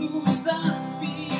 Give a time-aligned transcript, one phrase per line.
[0.00, 1.39] nous inspirer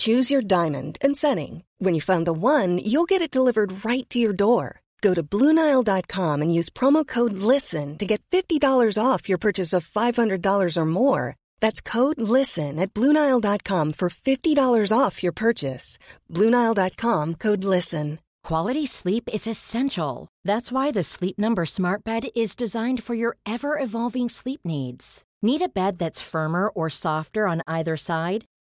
[0.00, 1.62] Choose your diamond and setting.
[1.78, 4.80] When you find the one, you'll get it delivered right to your door.
[5.02, 9.86] Go to Bluenile.com and use promo code LISTEN to get $50 off your purchase of
[9.86, 11.36] $500 or more.
[11.60, 15.98] That's code LISTEN at Bluenile.com for $50 off your purchase.
[16.30, 18.20] Bluenile.com code LISTEN.
[18.42, 20.28] Quality sleep is essential.
[20.46, 25.24] That's why the Sleep Number Smart Bed is designed for your ever evolving sleep needs.
[25.42, 28.44] Need a bed that's firmer or softer on either side?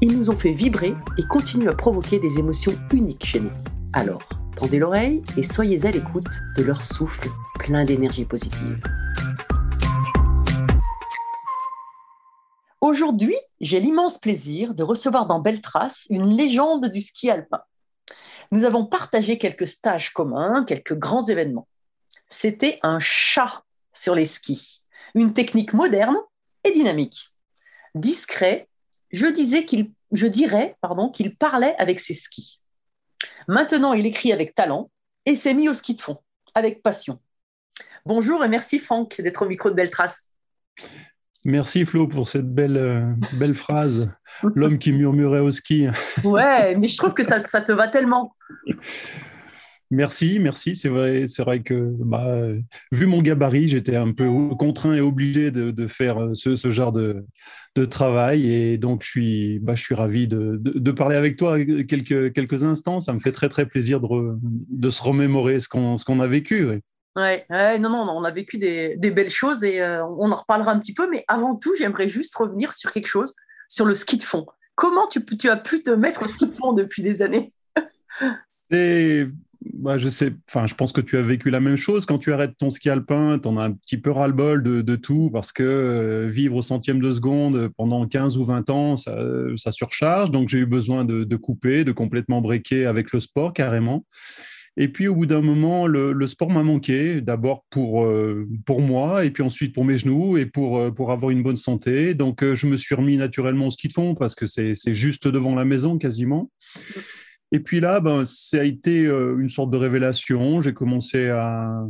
[0.00, 3.50] Ils nous ont fait vibrer et continuent à provoquer des émotions uniques chez nous.
[3.92, 4.22] Alors,
[4.56, 7.28] tendez l'oreille et soyez à l'écoute de leur souffle
[7.58, 8.80] plein d'énergie positive.
[12.80, 17.62] Aujourd'hui, j'ai l'immense plaisir de recevoir dans Belle Trace une légende du ski alpin.
[18.52, 21.66] Nous avons partagé quelques stages communs, quelques grands événements.
[22.30, 23.64] C'était un chat
[23.94, 24.80] sur les skis,
[25.16, 26.18] une technique moderne
[26.62, 27.32] et dynamique.
[27.96, 28.67] Discret,
[29.10, 32.60] je, disais qu'il, je dirais pardon, qu'il parlait avec ses skis.
[33.46, 34.90] Maintenant, il écrit avec talent
[35.26, 36.18] et s'est mis au ski de fond,
[36.54, 37.18] avec passion.
[38.06, 40.28] Bonjour et merci Franck d'être au micro de Belle Trace.
[41.44, 44.10] Merci Flo pour cette belle, euh, belle phrase.
[44.54, 45.86] L'homme qui murmurait au ski.
[46.24, 48.34] Ouais, mais je trouve que ça, ça te va tellement.
[49.90, 50.74] Merci, merci.
[50.74, 52.36] C'est vrai, c'est vrai que bah,
[52.92, 54.28] vu mon gabarit, j'étais un peu
[54.58, 57.24] contraint et obligé de, de faire euh, ce, ce genre de,
[57.74, 58.52] de, travail.
[58.52, 62.64] Et donc, je suis, bah, je suis ravi de, de, parler avec toi quelques, quelques
[62.64, 63.00] instants.
[63.00, 66.66] Ça me fait très, très plaisir de, se remémorer ce qu'on, ce qu'on a vécu.
[66.66, 67.46] Ouais.
[67.50, 70.70] Ouais, non, non, on a vécu des, des belles choses et euh, on en reparlera
[70.70, 71.08] un petit peu.
[71.10, 73.34] Mais avant tout, j'aimerais juste revenir sur quelque chose,
[73.68, 74.46] sur le ski de fond.
[74.74, 77.52] Comment tu, tu as pu te mettre au ski de fond depuis des années?
[78.70, 79.26] C'est
[79.74, 82.06] bah, je sais, enfin, je pense que tu as vécu la même chose.
[82.06, 84.96] Quand tu arrêtes ton ski alpin, tu en as un petit peu ras-le-bol de, de,
[84.96, 89.72] tout parce que euh, vivre au centième de seconde pendant 15 ou 20 ans, ça,
[89.72, 90.30] surcharge.
[90.30, 94.06] Donc, j'ai eu besoin de, de, couper, de complètement breaker avec le sport carrément.
[94.76, 98.80] Et puis, au bout d'un moment, le, le sport m'a manqué, d'abord pour, euh, pour
[98.80, 102.14] moi, et puis ensuite pour mes genoux, et pour, euh, pour avoir une bonne santé.
[102.14, 105.56] Donc, je me suis remis naturellement au ski de fond parce que c'est juste devant
[105.56, 106.48] la maison quasiment.
[107.52, 110.60] Et puis là, ben, ça a été euh, une sorte de révélation.
[110.60, 111.82] J'ai commencé à,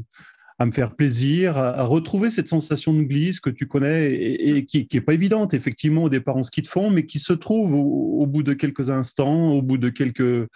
[0.60, 4.86] à, me faire plaisir, à, retrouver cette sensation de glisse que tu connais et, qui
[4.92, 8.24] n'est pas évidente, effectivement, au départ en ski de fond, mais qui se trouve au,
[8.26, 10.46] bout de quelques instants, au bout de quelques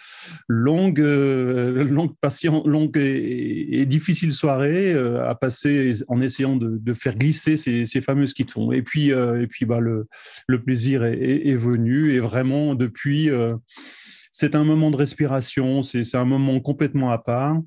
[0.46, 7.16] longues, euh, longues, patient, longues et, difficiles soirées euh, à passer en essayant de, faire
[7.16, 8.72] glisser ces, ces, fameux skis de.
[8.72, 10.06] Et puis, et puis bah, le,
[10.62, 13.28] plaisir est, venu et vraiment depuis
[14.32, 17.58] c'est un moment de respiration, c'est un moment complètement à part.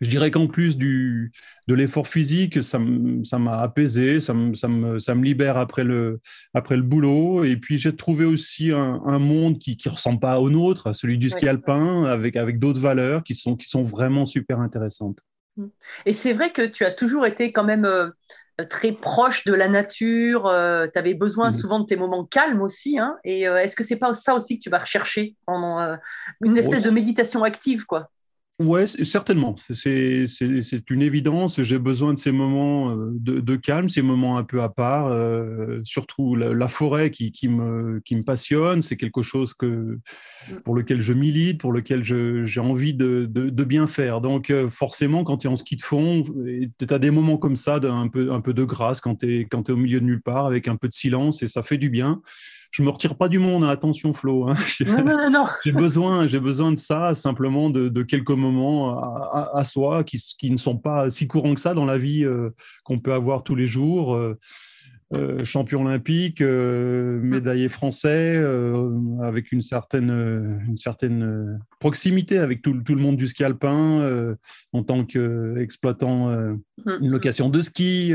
[0.00, 1.30] Je dirais qu'en plus du,
[1.68, 6.20] de l'effort physique, ça m'a apaisé, ça me, ça, me, ça me, libère après le,
[6.54, 7.44] après le boulot.
[7.44, 10.94] Et puis j'ai trouvé aussi un, un monde qui ne ressemble pas au nôtre, à
[10.94, 11.50] celui du ski ouais.
[11.50, 15.18] alpin, avec, avec d'autres valeurs qui sont, qui sont vraiment super intéressantes.
[16.06, 17.86] Et c'est vrai que tu as toujours été quand même...
[18.60, 20.42] Euh très proche de la nature.
[20.92, 21.54] tu avais besoin mmh.
[21.54, 22.98] souvent de tes moments calmes aussi.
[22.98, 25.96] Hein, et est-ce que c'est pas ça aussi que tu vas rechercher pendant
[26.42, 28.10] une espèce de méditation active, quoi?
[28.62, 29.54] Oui, certainement.
[29.70, 31.62] C'est une évidence.
[31.62, 35.06] J'ai besoin de ces moments euh, de, calme, ces moments un peu à part.
[35.06, 38.82] Euh, surtout la, forêt qui, me, qui me passionne.
[38.82, 39.98] C'est quelque chose que,
[40.62, 44.20] pour lequel je milite, pour lequel j'ai envie de, de, bien faire.
[44.20, 47.56] Donc, euh, forcément, quand tu es en ski de fond, tu as des moments comme
[47.56, 50.20] ça, un peu, un peu de grâce quand tu es, es, au milieu de nulle
[50.20, 52.20] part, avec un peu de silence, et ça fait du bien
[52.70, 53.68] je me retire pas du monde, hein.
[53.68, 54.48] attention Flo.
[54.48, 54.54] Hein.
[55.64, 58.98] j'ai besoin, j'ai besoin de ça, simplement de, quelques moments
[59.32, 62.50] à, soi qui, qui, ne sont pas si courants que ça dans la vie euh,
[62.84, 64.14] qu'on peut avoir tous les jours.
[64.14, 64.38] Euh,
[65.12, 70.10] euh, champion olympique, euh, médaillé français, euh, avec une certaine,
[70.68, 74.36] une certaine proximité avec tout, tout, le monde du ski alpin,
[74.72, 76.60] en tant qu'exploitant mm.
[77.00, 78.14] une location de ski.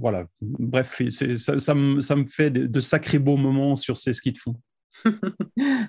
[0.00, 0.26] voilà.
[0.42, 4.32] Bref, ça, ça, me, ça, me, fait de, de, sacrés beaux moments sur ces skis
[4.32, 4.56] de fond.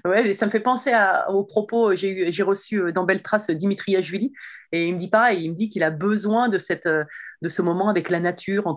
[0.06, 1.95] Ouais, ça me fait penser à, aux propos.
[1.95, 4.33] J'ai reçu euh, dans Belle Trace Dimitri Ashvili
[4.71, 5.44] et il me dit pareil.
[5.44, 7.04] Il me dit qu'il a besoin de, cette, euh,
[7.42, 8.75] de ce moment avec la nature, en,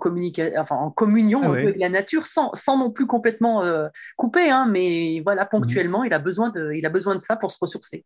[0.59, 4.67] enfin, en communion ah avec la nature, sans, sans non plus complètement euh, couper, hein,
[4.71, 8.05] mais voilà, ponctuellement, il, a besoin de, il a besoin de ça pour se ressourcer.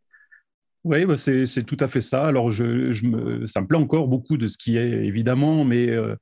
[0.85, 2.27] Oui, bah c'est tout à fait ça.
[2.27, 5.89] Alors, je, je me, ça me plaît encore beaucoup de ce qui est, évidemment, mais
[5.89, 6.15] euh,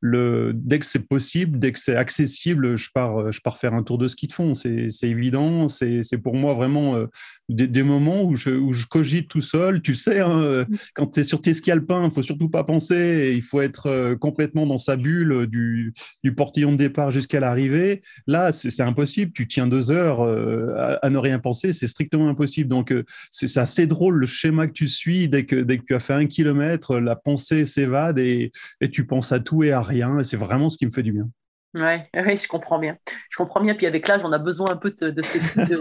[0.00, 3.82] le, dès que c'est possible, dès que c'est accessible, je pars, je pars faire un
[3.82, 4.54] tour de ski de fond.
[4.54, 5.68] C'est évident.
[5.68, 7.08] C'est pour moi vraiment euh,
[7.50, 9.82] des, des, moments où je, où je, cogite tout seul.
[9.82, 10.76] Tu sais, hein, euh, mmh.
[10.94, 13.34] quand tu es sur tes skis alpins, il faut surtout pas penser.
[13.36, 15.92] Il faut être complètement dans sa bulle du,
[16.24, 18.00] du portillon de départ jusqu'à l'arrivée.
[18.26, 19.32] Là, c'est impossible.
[19.32, 21.74] Tu tiens deux heures à, à, ne rien penser.
[21.74, 22.70] C'est strictement impossible.
[22.70, 22.94] Donc,
[23.30, 25.28] c'est assez drôle le schéma que tu suis.
[25.28, 29.06] Dès que, dès que tu as fait un kilomètre, la pensée s'évade et, et tu
[29.06, 30.18] penses à tout et à rien.
[30.18, 31.28] Et c'est vraiment ce qui me fait du bien.
[31.76, 32.96] Ouais, ouais, je comprends bien.
[33.28, 33.74] Je comprends bien.
[33.74, 35.76] Puis avec l'âge, on a besoin un peu de, de ces de,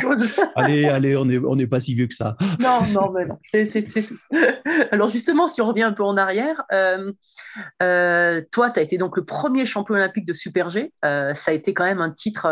[0.00, 0.40] choses.
[0.54, 2.36] allez, allez, on n'est on est pas si vieux que ça.
[2.60, 4.16] Non, non, mais non, c'est tout.
[4.92, 7.12] Alors justement, si on revient un peu en arrière, euh,
[7.82, 10.92] euh, toi, tu as été donc le premier champion olympique de Super G.
[11.04, 12.46] Euh, ça a été quand même un titre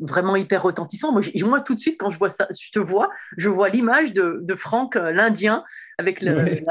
[0.00, 1.12] vraiment hyper retentissant.
[1.12, 4.14] Moi, moi, tout de suite, quand je vois ça, je te vois, je vois l'image
[4.14, 5.64] de, de Franck, l'Indien,
[5.98, 6.62] avec, le,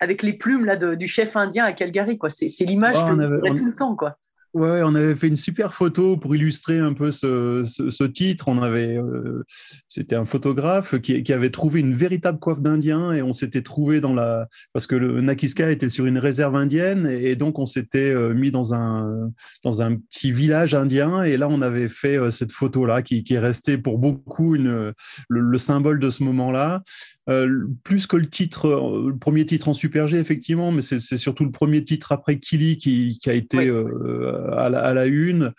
[0.00, 2.18] avec les plumes là, du chef indien à Calgary.
[2.28, 3.96] C'est l'image oh, que avait, tout le temps.
[3.96, 4.18] Quoi.
[4.56, 8.48] Ouais, on avait fait une super photo pour illustrer un peu ce, titre.
[8.48, 9.42] Euh,
[9.86, 14.14] c'était un photographe qui, avait trouvé une véritable coiffe d'Indien et on s'était trouvé dans
[14.14, 18.32] la, parce que le Nakiska était sur une réserve indienne et, donc on s'était euh,
[18.32, 19.30] mis dans un
[19.62, 23.76] petit village indien et là on avait fait euh, cette photo là qui, est restée
[23.76, 26.80] pour beaucoup le symbole de ce moment-là.
[27.28, 31.00] Euh, plus que le titre, euh, le premier titre en Super G, effectivement, mais c'est
[31.16, 35.52] surtout le premier titre après Kili qui, a été euh, à, la, une.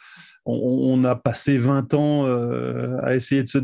[0.46, 2.26] On, a passé 20 ans
[3.04, 3.60] à essayer de se,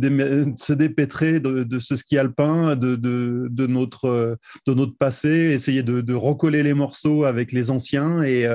[0.58, 6.62] se dépêtrer de, ce ski alpin, de, de, notre, de notre passé, essayer de, recoller
[6.62, 8.22] les morceaux avec les anciens.
[8.24, 8.50] Et,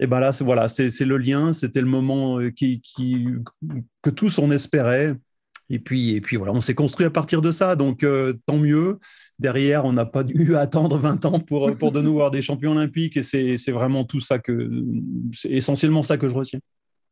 [0.00, 3.28] et ben là, voilà, c'est le lien, c'était le moment qui, qui,
[4.02, 5.14] que tous on espérait.
[5.70, 8.58] Et puis, et puis voilà, on s'est construit à partir de ça, donc euh, tant
[8.58, 8.98] mieux.
[9.38, 12.72] Derrière, on n'a pas dû attendre 20 ans pour, pour de nous voir des champions
[12.72, 14.70] olympiques, et c'est vraiment tout ça que,
[15.32, 16.60] c'est essentiellement ça que je retiens.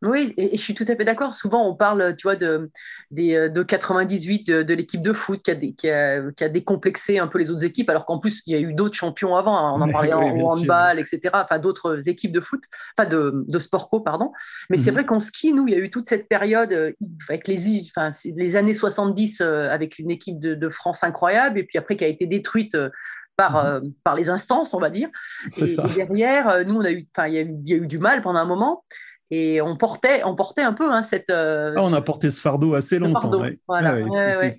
[0.03, 1.35] Oui, et, je suis tout à fait d'accord.
[1.35, 2.71] Souvent, on parle, tu vois, de,
[3.11, 7.39] de 98 de, l'équipe de foot qui a, qui, a, qui a, décomplexé un peu
[7.39, 9.57] les autres équipes, alors qu'en plus, il y a eu d'autres champions avant.
[9.57, 9.73] Hein.
[9.75, 11.31] On en parlait en handball, etc.
[11.35, 12.63] Enfin, d'autres équipes de foot,
[12.97, 14.33] enfin, de, de sport co, pardon.
[14.71, 14.99] Mais c'est mhm.
[14.99, 16.93] vrai qu'en ski, nous, il y a eu toute cette période euh,
[17.29, 21.65] avec les, enfin, les années 70 euh, avec une équipe de, de, France incroyable, et
[21.65, 22.89] puis après qui a été détruite euh,
[23.37, 23.93] par, mhm.
[24.05, 25.09] par les instances, on va dire.
[25.57, 25.85] Et, ça.
[25.91, 27.33] et, derrière, nous, on a eu, il
[27.67, 28.85] y, a eu du mal pendant un moment.
[29.31, 31.29] Et on portait, on portait un peu hein, cette.
[31.29, 33.43] Euh, ah, on a porté ce fardeau assez longtemps.
[33.67, 33.99] Voilà.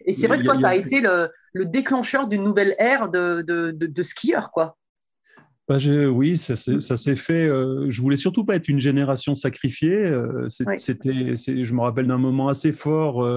[0.05, 3.41] et c'est vrai que toi, tu as été le, le déclencheur d'une nouvelle ère de,
[3.41, 4.77] de, quoi.
[5.67, 5.77] Bah,
[6.09, 7.47] oui, ça, s'est fait.
[7.47, 9.97] Euh, je voulais surtout pas être une génération sacrifiée.
[9.97, 13.27] Euh, c'était, je me rappelle d'un moment assez fort.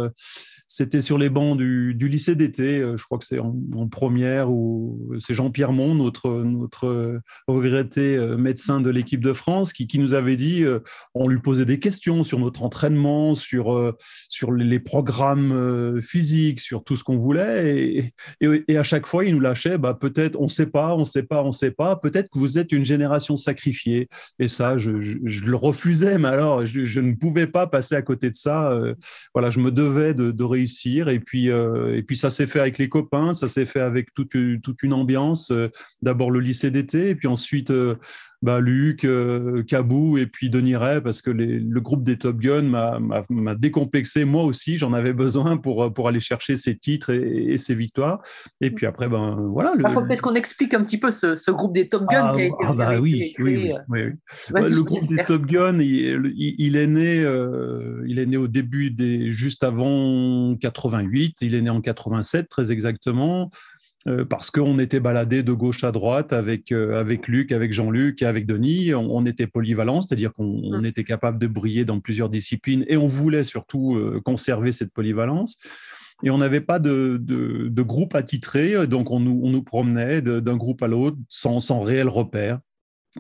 [0.75, 3.55] C'était sur les bancs du, lycée d'été, euh, je crois que c'est en,
[3.91, 9.99] première, où c'est Jean-Pierre Mont, notre, notre regretté euh, médecin de l'équipe de France, qui,
[9.99, 10.79] nous avait dit, euh,
[11.12, 13.95] on lui posait des questions sur notre entraînement, sur,
[14.31, 18.14] sur les programmes physiques, sur tout ce qu'on voulait.
[18.41, 21.00] Et, et, à chaque fois, il nous lâchait, bah, peut-être, on ne sait pas, on
[21.00, 24.09] ne sait pas, on ne sait pas, peut-être que vous êtes une génération sacrifiée.
[24.38, 28.35] Et ça, je, le refusais, mais alors, je, ne pouvais pas passer à côté de
[28.35, 28.75] ça.
[29.35, 32.61] voilà, je me devais de, de réussir et puis, euh, et puis ça s'est fait
[32.61, 35.50] avec les copains, ça s'est fait avec toute, toute une ambiance.
[35.50, 35.69] Euh,
[36.02, 37.97] d'abord le lycée d'été, et puis ensuite euh,
[38.43, 42.63] bah, Luc, euh, Cabou et puis Denis Ray, parce que le groupe des Top Gun
[42.63, 44.25] m'a décomplexé.
[44.25, 48.21] Moi aussi, j'en avais besoin pour, pour aller chercher ces titres et, ces victoires.
[48.61, 49.75] Et puis après, ben voilà.
[49.77, 52.45] Le, Peut-être qu'on explique un petit peu ce, groupe des Top Gun ah, qui a
[52.47, 54.01] été, ah, bah, oui, oui, oui,
[54.55, 58.91] Le groupe des Top Gun, il, il, est né, euh, il est né au début
[58.91, 61.37] des, juste avant 88.
[61.43, 63.51] Il est né en 87, très exactement.
[64.09, 68.21] Euh, parce qu'on était baladé de gauche à droite avec, euh, avec Luc, avec Jean-Luc
[68.23, 68.93] et avec Denis.
[68.95, 70.85] On, était polyvalent, c'est-à-dire qu'on mmh.
[70.87, 75.57] était capable de briller dans plusieurs disciplines et on voulait surtout euh, conserver cette polyvalence.
[76.25, 80.57] Et on n'avait pas de, de, groupe attitré, donc on nous, on nous promenait d'un
[80.57, 82.61] groupe à l'autre sans, sans, réel repère.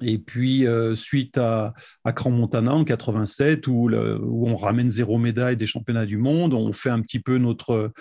[0.02, 1.74] Et puis, suite à,
[2.04, 6.54] à Cran Montana en 87, où, où on ramène zéro médaille des championnats du monde,
[6.54, 7.92] on fait un petit peu notre,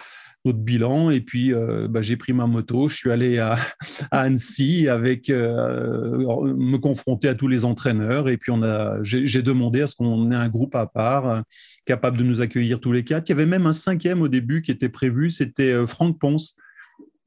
[0.45, 1.09] notre bilan.
[1.09, 3.55] Et puis, euh, bah, j'ai pris ma moto, je suis allé à,
[4.11, 6.17] Annecy avec euh,
[6.55, 8.29] me confronter à tous les entraîneurs.
[8.29, 11.41] Et puis, on a, j'ai demandé à ce qu'on ait un groupe à part euh,
[11.85, 13.29] capable de nous accueillir tous les quatre.
[13.29, 16.55] Il y avait même un cinquième au début qui était prévu, c'était Franck Ponce.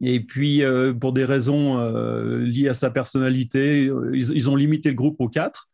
[0.01, 0.63] Et puis,
[1.01, 1.79] pour des raisons
[2.39, 5.69] liées à sa personnalité, ils, ont limité le groupe aux quatre.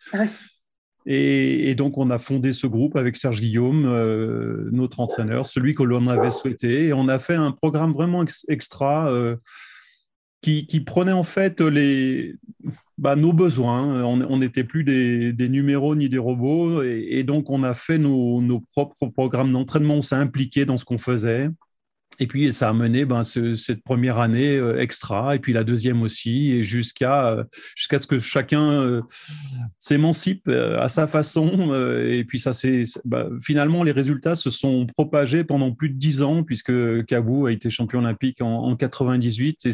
[1.07, 5.83] Et, donc, on a fondé ce groupe avec Serge Guillaume, euh, notre entraîneur, celui que
[5.83, 6.87] l'on avait souhaité.
[6.87, 9.37] Et on a fait un programme vraiment extra euh,
[10.43, 12.35] qui, prenait en fait les,
[12.99, 14.05] bah, nos besoins.
[14.05, 16.83] On n'était plus des, numéros ni des robots.
[16.83, 19.95] Et, donc, on a fait nos, nos propres programmes d'entraînement.
[19.95, 21.49] On s'est impliqué dans ce qu'on faisait.
[22.23, 26.03] Et puis, ça a mené ben, cette première année euh, extra, et puis la deuxième
[26.03, 29.01] aussi, et jusqu'à euh, jusqu'à ce que chacun euh,
[29.79, 31.75] s'émancipe à sa façon.
[31.75, 36.23] et puis, ça, c'est bah, finalement, les résultats se sont propagés pendant plus de dix
[36.23, 39.73] ans, puisque Kabou a été champion olympique en, en 98, et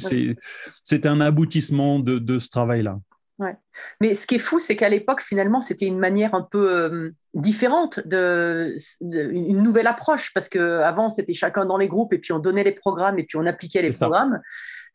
[0.85, 2.99] c'est un aboutissement de, de ce travail-là.
[3.38, 3.55] Ouais.
[4.00, 7.11] Mais ce qui est fou, c'est qu'à l'époque, finalement, c'était une manière un peu euh,
[7.35, 12.38] différente, de, une nouvelle approche, parce qu'avant, c'était chacun dans les groupes, et puis on
[12.38, 14.40] donnait les programmes, et puis on appliquait les programmes.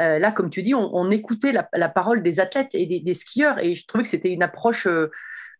[0.01, 3.75] Euh, là, comme tu dis, on, écoutait la, parole des athlètes et des, skieurs, et
[3.75, 5.11] je trouvais que c'était une approche euh,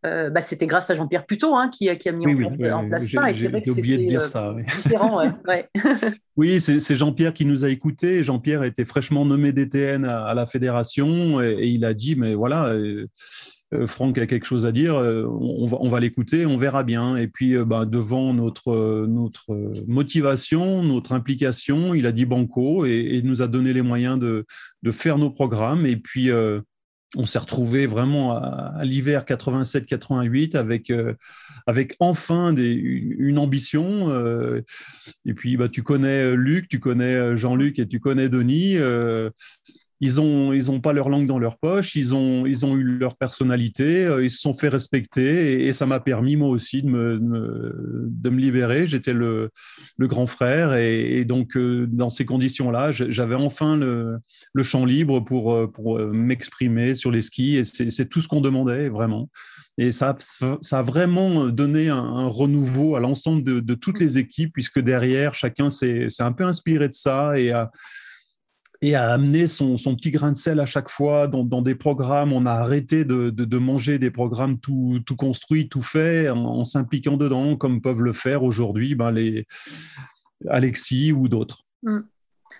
[0.03, 3.33] euh, bah, c'était grâce à Jean-Pierre Putot hein, qui, qui, a mis en, place, ça.
[3.33, 4.55] J'ai oublié de dire ça.
[6.35, 8.23] Oui, c'est Jean-Pierre qui nous a écoutés.
[8.23, 13.05] Jean-Pierre était fraîchement nommé DTN à, la fédération et, il a dit, mais voilà, euh,
[13.75, 17.15] euh, Franck a quelque chose à dire, on va, on va l'écouter, on verra bien.
[17.15, 19.55] Et puis, bah, devant notre, notre
[19.87, 24.45] motivation, notre implication, il a dit banco et, et nous a donné les moyens de,
[24.81, 25.85] de faire nos programmes.
[25.85, 26.31] Et puis,
[27.15, 31.13] on s'est retrouvé vraiment à, l'hiver 87-88 avec, euh,
[31.67, 34.09] avec enfin des, une, ambition.
[34.09, 34.61] Euh,
[35.25, 38.77] et puis, bah, tu connais Luc, tu connais Jean-Luc et tu connais Denis
[40.03, 42.83] ils n'ont ils ont pas leur langue dans leur poche, ils ont, ils ont eu
[42.83, 46.89] leur personnalité, euh, ils se sont fait respecter et, ça m'a permis moi aussi de
[46.89, 48.87] me, de me libérer.
[48.87, 49.51] J'étais le,
[49.97, 54.17] le, grand frère et, donc euh, dans ces conditions-là, j'avais enfin le,
[54.53, 58.41] le, champ libre pour, euh, pour m'exprimer sur les skis et c'est tout ce qu'on
[58.41, 59.29] demandait vraiment.
[59.77, 64.51] Et ça, ça a vraiment donné un, renouveau à l'ensemble de, de, toutes les équipes
[64.53, 67.71] puisque derrière, chacun s'est un peu inspiré de ça et a
[68.81, 72.33] et à amener son, petit grain de sel à chaque fois dans, des programmes.
[72.33, 77.55] On a arrêté de, manger des programmes tout, tout construits, tout faits, en, s'impliquant dedans,
[77.55, 79.45] comme peuvent le faire aujourd'hui ben, les
[80.49, 81.63] Alexis ou d'autres.
[81.83, 81.99] Mm.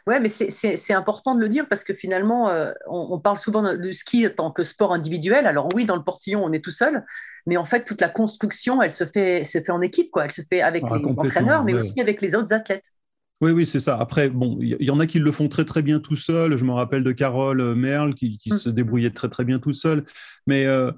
[0.08, 3.94] Oui, mais c'est important de le dire parce que finalement, euh, on, parle souvent du
[3.94, 5.46] ski en tant que sport individuel.
[5.46, 7.06] Alors oui, dans le portillon, on est tout seul,
[7.46, 10.26] mais en fait, toute la construction, elle se fait, se fait en équipe, quoi.
[10.26, 12.92] Elle se fait avec ah, les entraîneurs, mais aussi avec les autres athlètes.
[13.42, 13.98] Oui, oui, c'est ça.
[14.00, 16.56] Après, bon, il y, en a qui le font très très bien tout seul.
[16.58, 18.54] Je me rappelle de Carole euh, Merle qui, mm.
[18.54, 20.06] se débrouillait très très bien tout seul.
[20.46, 20.92] Mais euh,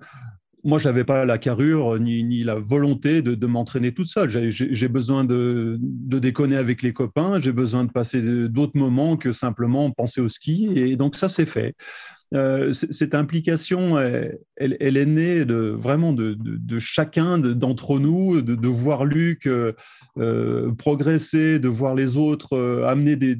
[0.65, 4.29] moi, je n'avais pas la carrure ni, la volonté de, m'entraîner tout seul.
[4.29, 7.39] J'ai besoin de, de, déconner avec les copains.
[7.39, 10.69] J'ai besoin de passer d'autres moments que simplement penser au ski.
[10.75, 11.75] Et donc ça, c'est fait.
[12.33, 19.45] Euh, cette implication, elle, est née de, vraiment de, chacun d'entre nous, de, voir Luc
[19.45, 19.73] euh,
[20.17, 23.35] euh, progresser, de voir les autres amener des,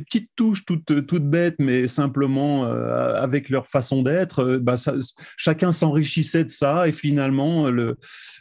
[0.00, 4.58] petites touches toutes, bêtes, mais simplement avec leur façon d'être.
[4.58, 4.76] Bah,
[5.36, 7.96] chacun s'enrichissait de ça et finalement, le,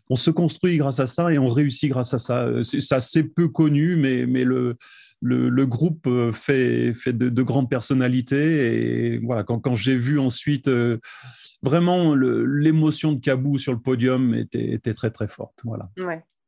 [0.09, 2.47] on se construit grâce à ça et on réussit grâce à ça.
[2.61, 4.75] Ça, c'est peu connu, mais le
[5.21, 9.13] le, groupe euh, fait, fait de, grandes personnalités.
[9.15, 10.97] Et voilà, quand, j'ai vu ensuite euh,
[11.61, 15.59] vraiment l'émotion de Kabou sur le podium était, très très forte.
[15.63, 15.89] Voilà.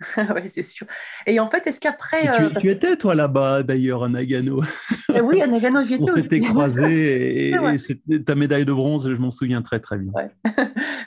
[0.18, 0.88] ouais, c'est sûr.
[1.26, 2.32] Et en fait, est-ce qu'après.
[2.34, 4.62] Tu, euh, tu étais, toi, là-bas, d'ailleurs, à Nagano?
[5.14, 7.50] Eh oui, à Nagano, j'y étais On s'était croisés
[8.10, 10.12] et, ta médaille de bronze, je m'en souviens très, très bien.
[10.14, 10.30] Ouais,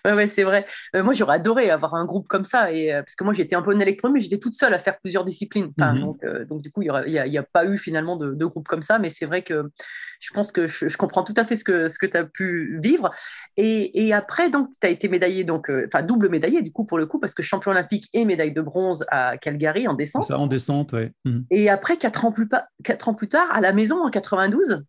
[0.05, 0.67] ouais, ouais, c'est vrai.
[0.95, 3.57] Euh, moi, j'aurais adoré avoir un groupe comme ça, et, euh, parce que moi, j'étais
[3.57, 5.73] un peu en électro, mais j'étais toute seule à faire plusieurs disciplines.
[5.79, 6.00] Enfin, Mhm.
[6.00, 8.99] donc, donc, du coup, il n'y a, pas eu finalement de, de groupe comme ça,
[8.99, 9.71] mais c'est vrai que
[10.20, 12.25] je pense que je, je comprends tout à fait ce que, ce que tu as
[12.25, 13.11] pu vivre.
[13.56, 16.85] Et, et après, donc, tu as été médaillé, donc, euh, enfin, double médaillé, du coup,
[16.85, 19.96] pour le coup, parce que champion olympique et médaille de bronze à Calgary en C'est
[19.99, 20.23] descente.
[20.23, 21.12] ça, en descente, ouais.
[21.25, 21.44] Mhm.
[21.50, 22.49] Et après, quatre ans, plus
[22.85, 24.82] quatre ans plus tard, à la maison en 92,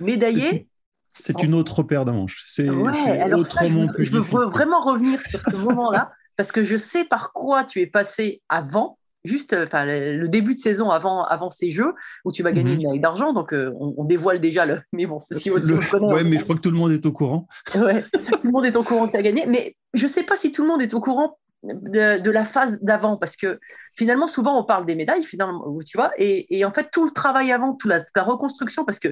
[0.00, 0.68] médaillé.
[1.08, 2.42] C'est une autre paire de manches.
[2.46, 4.50] C'est Ouais, alors ça, je autrement veux, plus je veux difficile.
[4.52, 8.98] vraiment revenir sur ce moment-là, parce que je sais par quoi tu es passé avant,
[9.24, 12.72] juste euh, enfin, le, début de saison avant, avant ces jeux, où tu vas gagner
[12.72, 12.76] Mhm.
[12.76, 14.80] une médaille d'argent, donc euh, on, on dévoile déjà le...
[14.92, 16.92] Mais bon, si, Le- le connaît, ouais, on- mais je crois que tout le monde
[16.92, 17.46] est au courant.
[17.74, 20.22] Ouais, tout le monde est au courant que tu as gagné, mais je ne sais
[20.22, 23.58] pas si tout le monde est au courant de, de la phase d'avant, parce que
[23.96, 27.10] finalement, souvent, on parle des médailles, finalement, tu vois, et, et en fait, tout le
[27.12, 29.08] travail avant, toute la, la reconstruction, parce que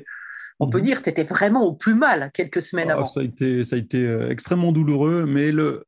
[0.61, 0.83] on peut Mhm.
[0.83, 3.04] dire que tu étais vraiment au plus mal quelques semaines Ah, avant.
[3.04, 5.85] ça a été, ça a été euh, extrêmement douloureux, mais le,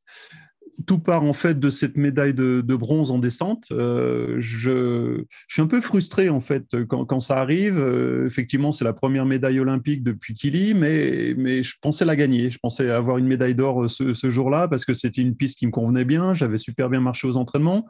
[0.86, 3.66] tout part en fait de cette médaille de, bronze en descente.
[3.70, 7.78] Euh, je, suis un peu frustré en fait quand, ça arrive.
[7.78, 12.50] Euh, effectivement, c'est la première médaille olympique depuis Kili, mais, je pensais la gagner.
[12.50, 15.66] Je pensais avoir une médaille d'or euh, ce, jour-là parce que c'était une piste qui
[15.66, 16.34] me convenait bien.
[16.34, 17.86] J'avais super bien marché aux entraînements.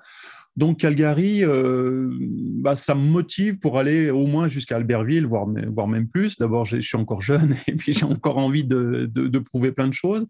[0.56, 6.38] Donc Calgary, bah, ça me motive pour aller au moins jusqu'à Albertville, voire, même plus.
[6.38, 10.26] D'abord, je suis encore jeune et puis j'ai encore envie de prouver plein de choses.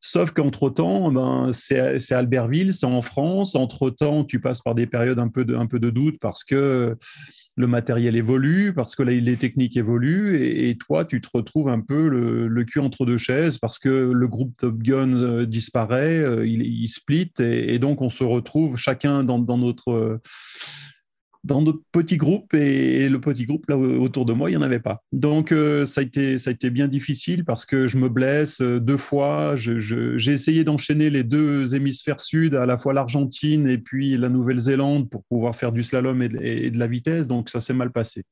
[0.00, 3.54] Sauf qu'entre-temps, ben, c'est Albertville, c'est en France.
[3.54, 6.96] Entre-temps, tu passes par des périodes un peu de, doute parce que
[7.56, 12.08] le matériel évolue, parce que les techniques évoluent, et, toi, tu te retrouves un peu
[12.08, 16.62] le, cul entre deux chaises parce que le groupe Top Gun euh, disparaît, euh, il,
[16.62, 20.20] il split, et, et donc on se retrouve chacun dans, dans notre
[21.44, 24.62] dans notre petit groupe et, le petit groupe là autour de moi il n'y en
[24.62, 25.02] avait pas.
[25.12, 28.60] Donc euh, ça a été ça a été bien difficile parce que je me blesse
[28.60, 29.54] euh, deux fois.
[29.56, 35.08] J'ai essayé d'enchaîner les deux hémisphères sud à la fois l'Argentine et puis la Nouvelle-Zélande
[35.08, 37.26] pour pouvoir faire du slalom de, et de la vitesse.
[37.26, 38.24] Donc ça s'est mal passé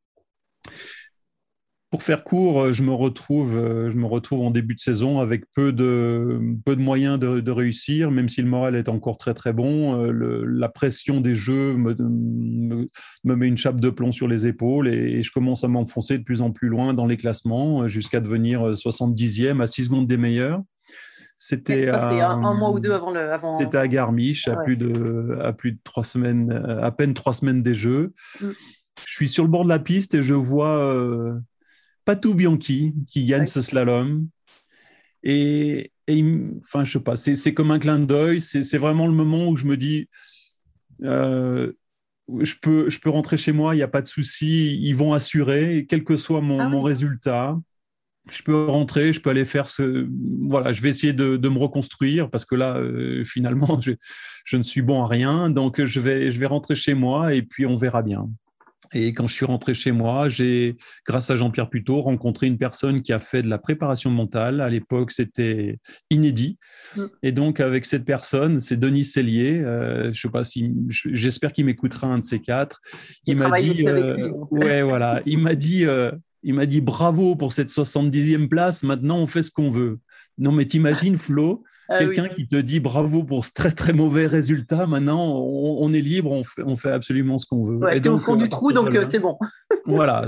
[1.90, 5.20] pour faire court, euh, je me retrouve, euh, je me retrouve en début de saison
[5.20, 9.16] avec peu de, peu de moyens de, de réussir, même si le moral est encore
[9.16, 10.03] très très bon.
[10.05, 12.88] Euh, le- la pression des jeux me, me,
[13.24, 16.18] me met une chape de plomb sur les épaules et, et je commence à m'enfoncer
[16.18, 20.07] de plus en plus loin dans les classements jusqu'à devenir euh, 70e à 6 secondes
[20.07, 20.61] des meilleurs.
[21.40, 23.20] C'était à- un, un mois ou deux avant le.
[23.20, 23.53] Avant...
[23.53, 24.64] c'était à Garmisch, à Ouais.
[24.64, 26.51] plus de à plus de trois semaines,
[26.83, 28.12] à peine trois semaines des Jeux.
[28.42, 28.46] Mm.
[29.07, 31.35] Je suis sur le bord de la piste et je vois euh,
[32.09, 33.47] Patou Bianchi qui gagne Ouais.
[33.47, 34.27] ce slalom.
[35.23, 35.92] Et,
[36.64, 38.40] enfin, je sais pas, c'est c'est comme un clin d'œil.
[38.40, 40.09] C'est c'est vraiment le moment où je me dis,
[41.05, 41.71] euh,
[42.40, 45.12] je peux je peux rentrer chez moi, il n'y a pas de souci, ils vont
[45.12, 46.73] assurer, quel que soit mon, Ah oui.
[46.73, 47.59] mon résultat
[48.31, 50.09] je peux rentrer, je peux aller faire ce.
[50.49, 53.92] Voilà, je vais essayer de, de me reconstruire parce que là, euh, finalement, je,
[54.44, 55.51] je ne suis bon à rien.
[55.51, 58.29] Donc, je vais, je vais rentrer chez moi et puis on verra bien.
[58.95, 63.03] Et quand je suis rentré chez moi, j'ai, grâce à Jean-Pierre Puteau, rencontré une personne
[63.03, 64.61] qui a fait de la préparation mentale.
[64.61, 65.79] À l'époque, c'était
[66.11, 66.59] inédit.
[66.97, 67.05] Mm.
[67.23, 69.61] Et donc, avec cette personne, c'est Denis Cellier.
[69.64, 72.81] Euh, je sais pas si, j'espère qu'il m'écoutera un de ces quatre.
[73.27, 76.12] Il m'a dit, euh, ouais, voilà, il m'a dit, euh,
[76.43, 78.85] il m'a dit bravo pour cette 70e place.
[78.85, 79.99] Maintenant, on fait ce qu'on veut.
[80.38, 82.07] Non, mais t'imagines, Flo, Ah oui.
[82.07, 84.87] quelqu'un qui te dit bravo pour ce très très mauvais résultat.
[84.87, 87.77] Maintenant, on, on est libre, on fait, on fait absolument ce qu'on veut.
[87.77, 89.38] Ouais, Et fond euh, du à trou, donc euh, c'est bon.
[89.87, 90.27] voilà,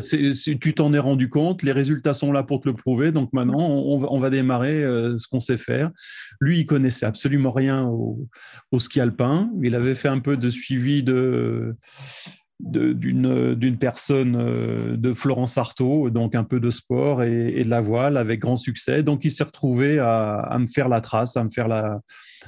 [0.60, 3.60] tu t'en es rendu compte, les résultats sont là pour te le prouver, donc maintenant
[3.68, 5.90] on, va, on va démarrer euh, ce qu'on sait faire.
[6.40, 8.26] Lui, il connaissait absolument rien au,
[8.72, 11.76] au ski alpin, il avait fait un peu de suivi de-
[12.62, 18.16] d'une personne euh, de Florence Artaud, donc un peu de sport et, de la voile
[18.16, 19.02] avec grand succès.
[19.02, 22.00] Donc il s'est retrouvé à, me faire la trace, à me faire la,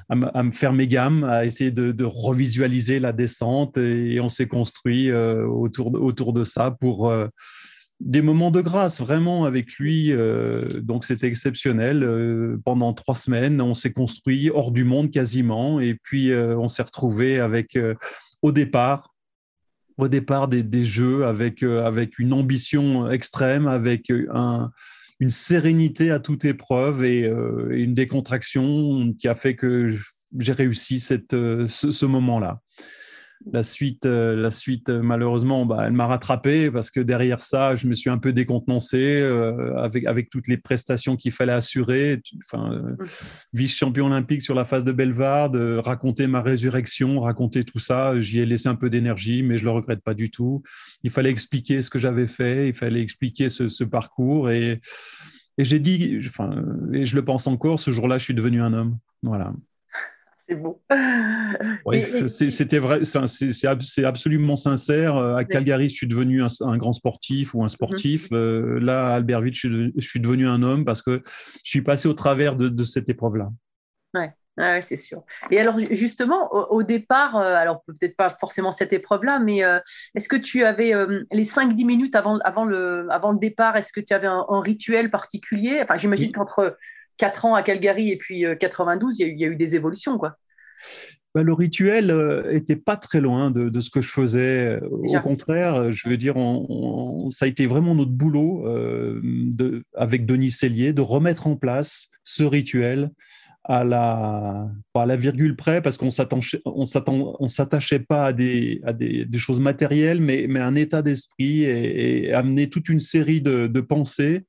[0.08, 5.10] à me, faire mes gammes, à essayer de, revisualiser la descente et, on s'est construit
[5.10, 7.28] euh, autour, de, autour de ça pour euh,
[8.00, 10.12] des moments de grâce vraiment avec lui.
[10.82, 12.58] donc c'était exceptionnel.
[12.64, 17.38] Pendant trois semaines, on s'est construit hors du monde quasiment et puis on s'est retrouvé
[17.38, 17.78] avec
[18.42, 19.11] au départ
[20.02, 24.70] au départ des, jeux avec, euh, avec une ambition extrême, avec un,
[25.20, 29.88] une sérénité à toute épreuve et, euh, et une décontraction qui a fait que
[30.38, 32.61] j'ai réussi euh, ce moment-là.
[33.50, 37.74] La suite, euh, la suite euh, malheureusement, bah, elle m'a rattrapé parce que derrière ça,
[37.74, 42.20] je me suis un peu décontenancé euh, avec, avec toutes les prestations qu'il fallait assurer.
[42.44, 42.96] Enfin, Mm.
[43.52, 48.18] vice-champion olympique sur la phase de Bellevarde, raconter ma résurrection, raconter tout ça.
[48.20, 50.62] J'y ai laissé un peu d'énergie, mais je le regrette pas du tout.
[51.02, 54.80] Il fallait expliquer ce que j'avais fait, il fallait expliquer ce, ce parcours et,
[55.58, 58.72] et j'ai dit, enfin, et je le pense encore, ce jour-là, je suis devenu un
[58.72, 58.98] homme.
[59.22, 59.52] Voilà.
[60.52, 60.82] C'est beau.
[61.86, 65.16] Oui, c'était vrai, c'est c'est- c'est ab- c'est absolument sincère.
[65.16, 68.30] Euh, À Calgary, je suis devenu un, un grand sportif ou un sportif.
[68.30, 68.36] Mhm.
[68.38, 71.22] Euh, là, à Albertville, je je suis devenu un homme parce que
[71.64, 73.48] je suis passé au travers de, de cette épreuve-là.
[74.14, 75.22] Ouais, ouais, c'est sûr.
[75.50, 79.64] Et alors, ju- justement, au, au départ, euh, alors peut-être pas forcément cette épreuve-là, mais
[79.64, 79.78] euh,
[80.14, 83.92] est-ce que tu avais euh, les 5-10 minutes avant, avant, le, avant le départ, est-ce
[83.92, 85.80] que tu avais un, un rituel particulier?
[85.82, 86.32] Enfin, j'imagine Oui.
[86.32, 86.76] qu'entre
[87.16, 89.48] 4 ans à Calgary et puis euh, 92, il y, a eu- il y a
[89.48, 90.36] eu des évolutions, quoi.
[91.34, 94.78] Bah, le rituel euh, était pas très loin de, de ce que je faisais.
[94.82, 99.82] Au contraire, je veux dire, on- on- ça a été vraiment notre boulot euh, de,
[99.96, 103.10] avec Denis Cellier de remettre en place ce rituel
[103.64, 106.08] à la, pas à la virgule près, parce qu'on
[106.64, 111.00] on s'attachait pas à des, à des, des choses matérielles, mais, mais à un état
[111.00, 114.44] d'esprit et, et amener toute une série de, de pensées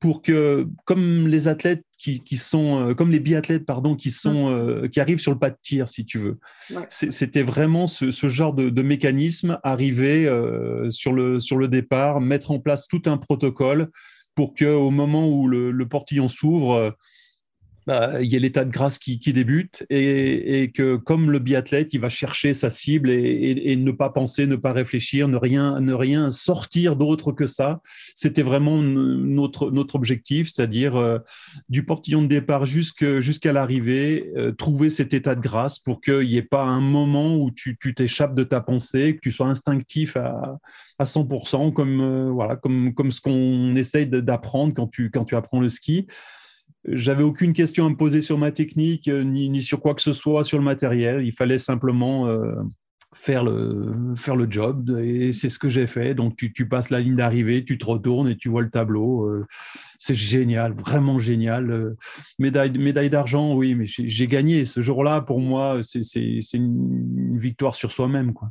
[0.00, 4.48] pour que, comme les athlètes qui, qui sont, euh, comme les biathlètes, pardon, qui sont,
[4.48, 6.38] euh, qui arrivent sur le pas de tir, si tu veux.
[6.70, 6.84] Ouais.
[6.88, 12.20] C'était vraiment ce, ce genre de, de mécanisme arriver euh, sur, le, sur le départ,
[12.20, 13.90] mettre en place tout un protocole
[14.36, 16.96] pour que, au moment où le, le portillon s'ouvre,
[17.88, 21.38] bah, il y ait l'état de grâce qui, qui débute et, et que comme le
[21.38, 25.38] biathlète, il va chercher sa cible et, et- ne pas penser, ne pas réfléchir, ne
[25.38, 27.80] rien, ne rien sortir d'autre que ça.
[28.14, 31.18] C'était vraiment notre, notre objectif, c'est-à-dire euh,
[31.70, 36.36] du portillon de départ jusqu'à l'arrivée, euh, trouver cet état de grâce pour qu'il n'y
[36.36, 40.58] ait pas un moment où tu t'échappes de ta pensée, que tu sois instinctif à,
[40.98, 45.36] à 100%, comme, euh, voilà, comme, comme ce qu'on essaye d'apprendre quand tu, quand tu
[45.36, 46.06] apprends le ski.
[46.86, 50.02] J'avais aucune question à me poser sur ma technique, euh, ni, ni sur quoi que
[50.02, 51.24] ce soit, sur le matériel.
[51.24, 52.54] Il fallait simplement euh,
[53.14, 56.14] faire, le, faire le job et c'est ce que j'ai fait.
[56.14, 59.24] Donc tu, tu passes la ligne d'arrivée, tu te retournes et tu vois le tableau.
[59.24, 59.44] Euh,
[59.98, 61.96] c'est génial, vraiment génial.
[62.38, 64.64] Médaille médaille d'argent, oui, mais j'ai gagné.
[64.64, 66.02] Ce jour-là, pour moi, c'est
[66.54, 68.32] une victoire sur soi-même.
[68.32, 68.50] quoi.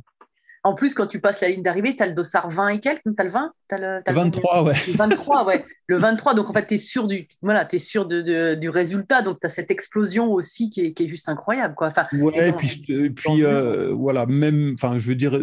[0.64, 3.02] En plus, quand tu passes la ligne d'arrivée, tu as le dossard 20 et quelques,
[3.04, 4.74] tu as le 20 T'as le, t'as le 23, ouais.
[4.88, 5.64] Le 23, ouais.
[5.86, 8.68] Le 23, donc en fait, tu es sûr, du, voilà, es sûr de, de- du
[8.68, 9.22] résultat.
[9.22, 11.74] Donc, tu as cette explosion aussi qui est, qui est juste incroyable.
[11.74, 11.88] Quoi.
[11.88, 13.12] Enfin, Ouais, et puis, et
[13.44, 15.38] euh, voilà, même, enfin, je veux dire,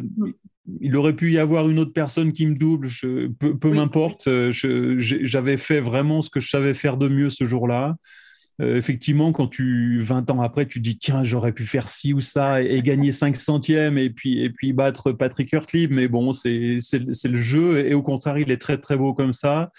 [0.82, 3.78] il aurait pu y avoir une autre personne qui me double, je, peu, peu Oui.
[3.78, 4.28] m'importe.
[4.52, 7.96] J'avais fait vraiment ce que je savais faire de mieux ce jour-là.
[8.62, 12.22] Euh, effectivement, quand tu, 20 ans après, tu dis, tiens, j'aurais pu faire ci ou
[12.22, 16.32] ça et, et gagner 5 centièmes et puis, et puis battre Patrick Hurtley, mais bon,
[16.32, 19.72] c'est le jeu et au contraire, il est très, très beau comme ça.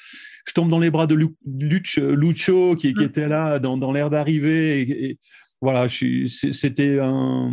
[0.47, 3.07] Je tombe dans les bras de Lu- Luch- Lucho qui, qui Mm.
[3.07, 5.19] était là dans, dans l'air d'arrivée et,
[5.63, 7.51] voilà, c'était un,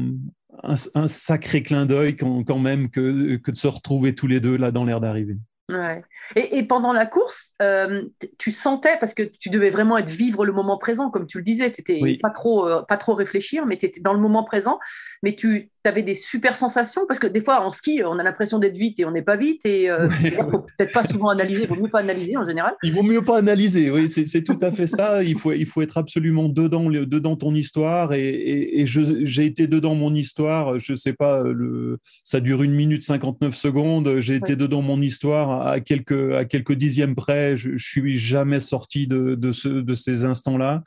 [0.64, 4.42] un, un sacré clin d'œil quand, quand même que, que de se retrouver tous les
[4.42, 5.38] deux là dans l'air d'arrivée.
[5.70, 6.04] Ouais.
[6.36, 8.04] Et, et pendant la course, euh,
[8.38, 11.44] tu sentais, parce que tu devais vraiment être vivre le moment présent, comme tu le
[11.44, 12.18] disais, tu n'étais Oui.
[12.22, 14.80] pas, trop, euh, pas trop réfléchir, mais tu étais dans le moment présent,
[15.24, 18.60] mais tu avais des super sensations, parce que des fois en ski, on a l'impression
[18.60, 20.44] d'être vite et on n'est pas vite, et euh, il faut
[20.78, 22.74] peut-être pas souvent analyser, il vaut mieux pas analyser en général.
[22.84, 25.24] Il vaut mieux pas analyser, oui, c'est tout à fait ça.
[25.24, 28.14] Il faut, il faut être absolument dedans, dedans ton histoire.
[28.14, 30.80] Et, et- et je- j'ai été dedans mon histoire.
[30.80, 34.20] Je sais pas, le, ça dure une minute 59 secondes.
[34.20, 37.56] J'ai été dedans mon histoire à quelques, à quelques dixièmes près.
[37.58, 40.84] Je, je suis jamais sorti de, de, ce, de ces instants-là.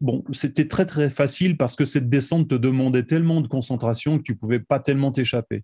[0.00, 4.22] Bon, c'était très très facile parce que cette descente te demandait tellement de concentration que
[4.22, 5.62] tu pouvais pas tellement t'échapper.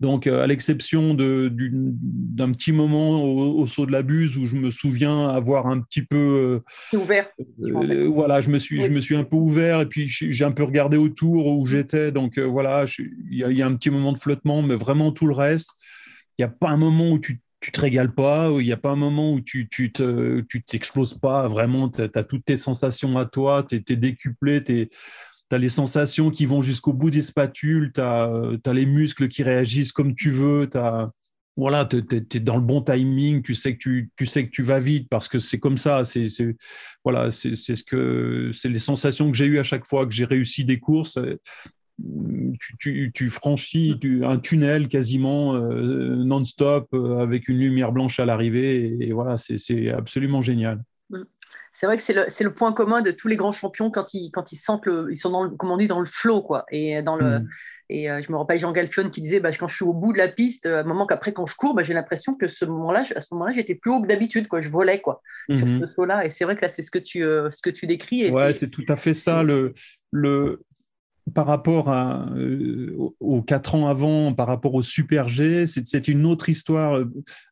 [0.00, 4.56] Donc, euh, à l'exception d'un petit moment au, au saut de la buse où je
[4.56, 7.28] me souviens avoir un petit peu, C'est ouvert.
[7.62, 10.44] euh, euh, voilà, je me suis, je me suis un peu ouvert et puis j'ai
[10.44, 12.12] un peu regardé autour où j'étais.
[12.12, 14.62] Donc euh, voilà, je- il y, a- il y a un petit moment de flottement,
[14.62, 15.70] mais vraiment tout le reste,
[16.38, 18.76] il n'y a pas un moment où tu tu te régales pas, il n'y a
[18.76, 21.48] pas un moment où tu tu te tu t'exploses pas.
[21.48, 24.90] Vraiment, tu as, toutes tes sensations à toi, tu es, décuplé, tu
[25.50, 29.92] as les sensations qui vont jusqu'au bout des spatules, tu as, les muscles qui réagissent
[29.92, 30.78] comme tu veux, tu
[31.56, 34.62] voilà, tu es, dans le bon timing, tu sais que tu, tu sais que tu
[34.62, 36.04] vas vite parce que c'est comme ça.
[36.04, 36.28] C'est
[37.02, 40.66] voilà, ce que c'est les sensations que j'ai eues à chaque fois que j'ai réussi
[40.66, 41.18] des courses.
[42.60, 48.18] Tu, tu, tu franchis tu, un tunnel quasiment euh, non-stop euh, avec une lumière blanche
[48.18, 50.82] à l'arrivée et, et, voilà, c'est absolument génial.
[51.72, 54.52] C'est vrai que c'est le, point commun de tous les grands champions quand ils, quand
[54.52, 56.64] ils sentent le, ils sont dans le, comme on dit, dans le flow, quoi.
[56.70, 57.48] Et dans le, Mm.
[57.90, 60.12] et euh, je me rappelle Jean Galfione qui disait, bah, quand je suis au bout
[60.12, 62.64] de la piste, à un moment qu'après quand je cours, bah, j'ai l'impression que ce
[62.64, 64.62] moment-là, à ce moment-là, j'étais plus haut que d'habitude, quoi.
[64.62, 65.20] Je volais, quoi,
[65.52, 65.80] sur Mhm.
[65.80, 66.24] ce saut-là.
[66.24, 68.22] Et c'est vrai que là, c'est ce que tu, ce que tu décris.
[68.22, 69.42] Et Ouais, c'est tout à fait ça.
[69.42, 69.74] Le,
[70.12, 70.62] le,
[71.32, 76.26] par rapport à, euh, aux- quatre ans avant, par rapport au Super G, c'est une
[76.26, 77.02] autre histoire.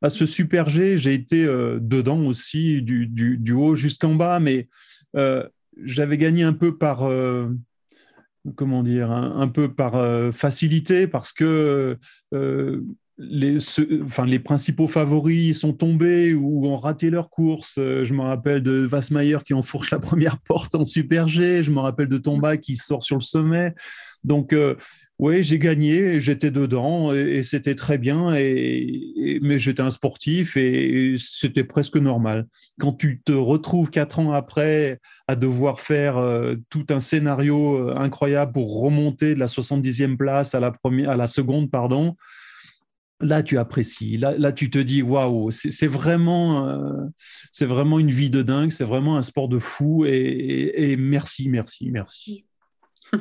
[0.03, 4.69] À ce Super G, j'ai été euh, dedans aussi, du, haut jusqu'en bas, mais
[5.17, 5.47] euh,
[5.83, 7.09] j'avais gagné un peu par,
[8.57, 9.95] comment dire, un, peu par
[10.35, 11.99] facilité, parce que
[13.19, 13.59] les,
[14.03, 17.77] enfin, les principaux favoris sont tombés ou ont raté leur course.
[17.79, 21.63] Euh, Je me rappelle de Vassmayer qui enfourche la première porte en Super G.
[21.63, 23.75] Je me rappelle de Tomba qui sort sur le sommet.
[24.25, 24.77] Donc, euh,
[25.19, 28.35] oui, j'ai gagné, j'étais dedans et, et c'était très bien.
[28.35, 32.47] Et, et- mais j'étais un sportif et, et c'était presque normal.
[32.81, 38.53] Quand tu te retrouves quatre ans après à devoir faire euh, tout un scénario incroyable
[38.53, 42.17] pour remonter de la 70e place à la, première, à la seconde, pardon,
[43.23, 47.07] là tu apprécies, là, là tu te dis waouh, c'est vraiment, euh,
[47.51, 50.97] c'est vraiment une vie de dingue, c'est vraiment un sport de fou et, et- et
[50.97, 52.45] merci, merci, merci.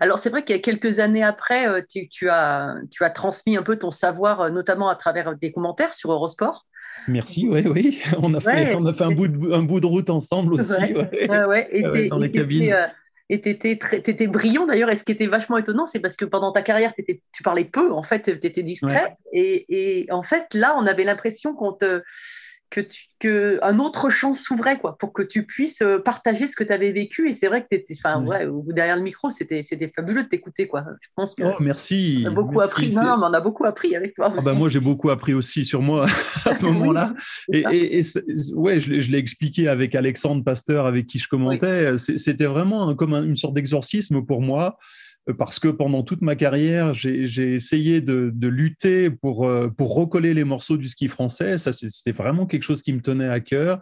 [0.00, 3.10] Alors, c'est vrai qu'il y a quelques années après, euh, tu, tu as, tu as
[3.10, 6.66] transmis un peu ton savoir, euh, notamment à travers des commentaires sur Eurosport.
[7.06, 9.86] Merci, oui, oui, on a fait, on a fait un, bout de, un bout de
[9.86, 10.74] route ensemble aussi.
[10.74, 11.44] Ouais.
[11.44, 11.68] ouais.
[11.70, 12.74] Et dans les cabines.
[13.30, 14.90] Et tu étais, brillant d'ailleurs.
[14.90, 17.64] Et ce qui était vachement étonnant, c'est parce que pendant ta carrière, t'étais- tu parlais
[17.64, 19.16] peu, en fait, tu étais discret.
[19.32, 22.02] Et, et en fait, là, on avait l'impression qu'on te,
[22.70, 26.56] que, tu, que un autre champ s'ouvrait quoi, pour que tu puisses euh, partager ce
[26.56, 27.28] que tu avais vécu.
[27.28, 30.28] Et c'est vrai que tu étais, enfin, ouais, derrière le micro, c'était c'était fabuleux de
[30.28, 30.66] t'écouter.
[30.66, 30.84] quoi.
[31.00, 32.22] Je pense que Oh, merci.
[32.24, 32.70] on a beaucoup merci.
[32.72, 32.92] appris.
[32.92, 34.32] Non, non, mais on a beaucoup appris avec toi.
[34.36, 36.06] Ah bah moi, j'ai beaucoup appris aussi sur moi
[36.44, 37.14] à ce moment-là.
[37.52, 38.02] Et,
[38.54, 41.96] ouais, je, l'ai- je l'ai expliqué avec Alexandre Pasteur, avec qui je commentais.
[41.98, 44.76] C'était vraiment comme un- une sorte d'exorcisme pour moi,
[45.32, 50.44] parce que pendant toute ma carrière, j'ai essayé de, lutter pour, euh, pour recoller les
[50.44, 51.56] morceaux du ski français.
[51.58, 53.80] Ça, c'était vraiment quelque chose qui me tenait à cœur,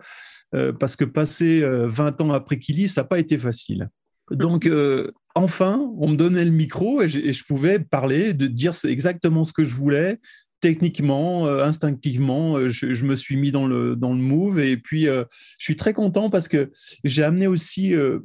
[0.54, 3.88] euh, parce que passer euh, 20 ans après Kili, ça n'a pas été facile.
[4.30, 9.44] Donc, euh, enfin, on me donnait le micro et, je pouvais parler, de dire exactement
[9.44, 10.18] ce que je voulais
[10.62, 15.08] techniquement, euh, instinctivement, euh, je, me suis mis dans le, dans le move et puis
[15.08, 15.24] euh,
[15.58, 16.70] je suis très content parce que
[17.04, 18.20] j'ai amené aussi, euh,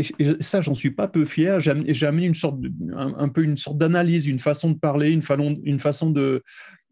[0.00, 2.70] et, et ça j'en suis pas peu fier, j'ai amené, j'ai amené une sorte de-
[2.94, 6.42] un, un peu une sorte d'analyse, une façon de parler, une, façon- une façon de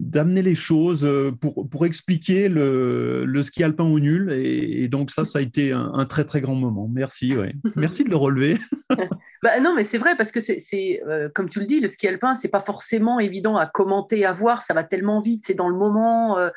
[0.00, 4.88] d'amener les choses euh, pour, pour expliquer le, le ski alpin au nul et, et
[4.88, 6.88] donc ça ça a été un, un très très grand moment.
[6.92, 7.54] Merci, ouais.
[7.76, 8.58] merci de le relever.
[9.42, 12.08] Bah, non, mais c'est vrai parce que c'est, euh, comme tu le dis, le ski
[12.08, 14.62] alpin, c'est pas forcément évident à commenter, à voir.
[14.62, 16.38] Ça va tellement vite, c'est dans le moment.
[16.38, 16.48] euh,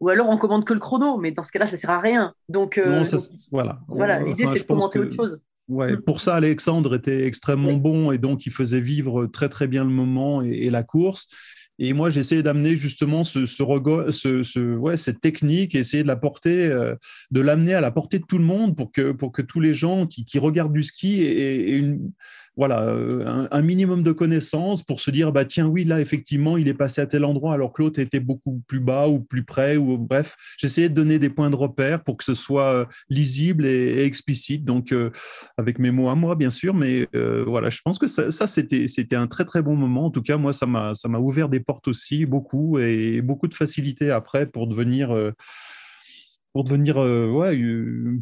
[0.00, 2.34] ou alors on commande que le chrono, mais dans ce cas-là, ça sert à rien.
[2.50, 3.78] Donc, euh, Non, ça, donc, voilà.
[3.88, 5.38] voilà, l'idée Enfin, c'est de commenter que- autre chose.
[5.68, 6.02] Ouais, Mm.
[6.02, 9.90] pour ça, Alexandre était extrêmement bon et donc il faisait vivre très très bien le
[9.90, 11.28] moment et, et la course.
[11.78, 13.62] Et moi, essayé d'amener justement ce, ce,
[14.42, 16.96] ce, ouais, cette technique, essayer de la euh,
[17.30, 19.72] de l'amener à la portée de tout le monde pour que, pour que tous les
[19.72, 21.98] gens qui, regardent du ski aient,
[22.56, 26.68] voilà, euh, un, minimum de connaissances pour se dire, bah, tiens, oui, là, effectivement, il
[26.68, 29.76] est passé à tel endroit alors que l'autre était beaucoup plus bas ou plus près.
[29.76, 33.66] Ou, bref, j'essayais de donner des points de repère pour que ce soit euh, lisible
[33.66, 34.64] et, explicite.
[34.64, 34.94] Donc,
[35.58, 37.08] avec mes mots à moi, bien sûr, mais
[37.46, 40.06] voilà, je pense que ça, ça, c'était, un très très bon moment.
[40.06, 43.48] En tout cas, moi, ça m'a, ça m'a ouvert des portes aussi, beaucoup, et beaucoup
[43.48, 45.32] de facilité après pour devenir, euh,
[46.52, 47.58] pour devenir euh, ouais,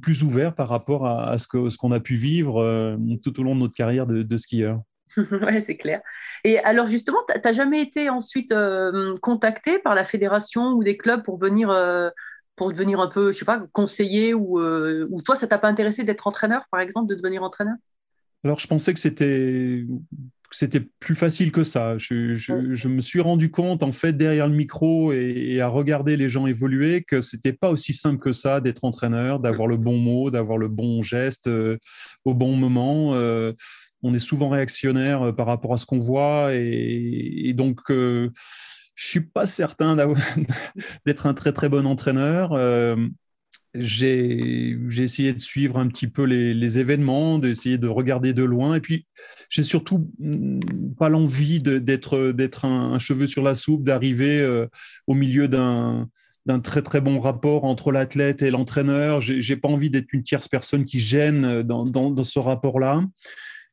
[0.03, 3.55] plus ouvert par rapport à, à ce, qu'on a pu vivre euh, tout au long
[3.55, 4.81] de notre carrière de, de skieur.
[5.17, 6.01] ouais, c'est clair.
[6.43, 10.97] Et alors justement, tu n'as jamais été ensuite euh, contacté par la fédération ou des
[10.97, 12.11] clubs pour venir, euh,
[12.57, 16.03] pour devenir un peu, je sais pas, conseiller ou, ou toi, ça t'a pas intéressé
[16.03, 17.77] d'être entraîneur, par exemple, de devenir entraîneur?
[18.45, 19.87] Alors, je pensais que c'était
[20.55, 21.99] c'était plus facile que ça.
[21.99, 25.67] Je, je, je, me suis rendu compte, en fait, derrière le micro et, et à
[25.67, 29.77] regarder les gens évoluer, que c'était pas aussi simple que ça d'être entraîneur, d'avoir le
[29.77, 31.77] bon mot, d'avoir le bon geste euh,
[32.25, 33.15] au bon moment.
[33.15, 33.53] Euh,
[34.05, 38.31] on est souvent réactionnaire euh, par rapport à ce qu'on voit et, et donc euh,
[38.95, 39.97] je suis pas certain
[41.07, 42.53] d'être un très très bon entraîneur.
[43.77, 43.81] Euh,
[44.89, 48.75] j'ai essayé de suivre un petit peu les, événements, d'essayer de regarder de loin.
[48.75, 49.07] Et puis,
[49.49, 50.11] j'ai surtout
[50.99, 54.67] pas l'envie d'être un, un, cheveu sur la soupe, d'arriver euh,
[55.07, 56.09] au milieu d'un
[56.63, 59.21] très très bon rapport entre l'athlète et l'entraîneur.
[59.21, 63.03] J'ai pas envie d'être une tierce personne qui gêne dans, dans, dans ce rapport-là.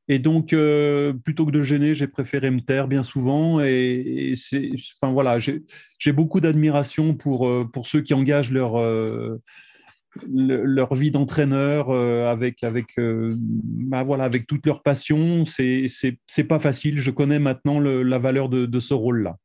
[0.07, 3.61] Et donc, euh, plutôt que de gêner, j'ai préféré me taire bien souvent.
[3.61, 4.69] Et, c'est,
[5.01, 9.41] enfin voilà, j'ai beaucoup d'admiration pour, euh, pour ceux qui engagent leur, euh,
[10.28, 15.45] le- leur vie d'entraîneur euh, avec avec euh, bah voilà avec toute leur passion.
[15.45, 17.00] C'est c'est pas facile.
[17.00, 19.38] Je connais maintenant la valeur de, ce rôle-là.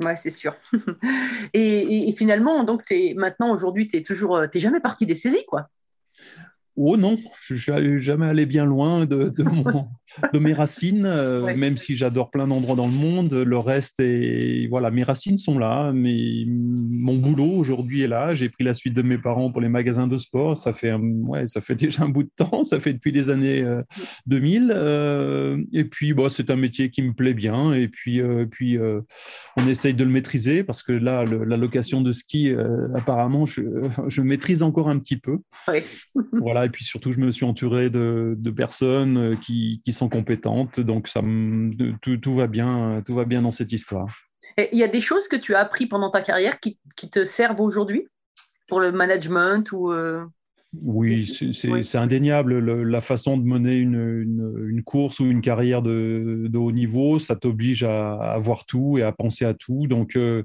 [0.00, 0.56] Ouais, c'est sûr.
[1.54, 2.82] et, finalement, donc,
[3.14, 5.68] maintenant, aujourd'hui, tu es toujours, euh, t'es jamais parti des saisies, quoi.
[6.76, 9.86] Oh non, je suis jamais allé bien loin de, de, mon-
[10.32, 11.56] de mes racines, euh, Ouais.
[11.56, 13.32] même si j'adore plein d'endroits dans le monde.
[13.32, 14.66] Le reste est.
[14.68, 18.34] Voilà, mes racines sont là, mais mon boulot aujourd'hui est là.
[18.34, 20.56] J'ai pris la suite de mes parents pour les magasins de sport.
[20.58, 22.62] Ça fait, ouais, ça fait déjà un bout de temps.
[22.64, 23.82] Ça fait depuis les années euh,
[24.26, 24.72] 2000.
[24.74, 27.72] euh, et puis, bon, c'est un métier qui me plaît bien.
[27.72, 29.00] Et puis, euh, puis euh,
[29.56, 33.46] on essaye de le maîtriser parce que là, le- la location de ski, euh, apparemment,
[33.46, 33.60] je,
[34.08, 35.38] je maîtrise encore un petit peu.
[35.68, 35.84] Ouais.
[36.32, 40.08] Voilà, et puis surtout, je me suis entouré de, de personnes euh, qui, qui sont
[40.08, 41.20] compétentes, donc ça
[42.02, 44.14] tout, tout va bien, tout va bien dans cette histoire.
[44.56, 47.10] Et Il y a des choses que tu as appris pendant ta carrière qui, qui
[47.10, 48.06] te servent aujourd'hui
[48.68, 50.24] pour le management ou euh,
[50.82, 51.82] Oui, c'est Oui.
[51.94, 52.58] indéniable.
[52.58, 56.72] le- la façon de mener une, une- une course ou une carrière de, de haut
[56.72, 59.86] niveau, ça t'oblige à, à voir tout et à penser à tout.
[59.86, 60.42] Donc, euh,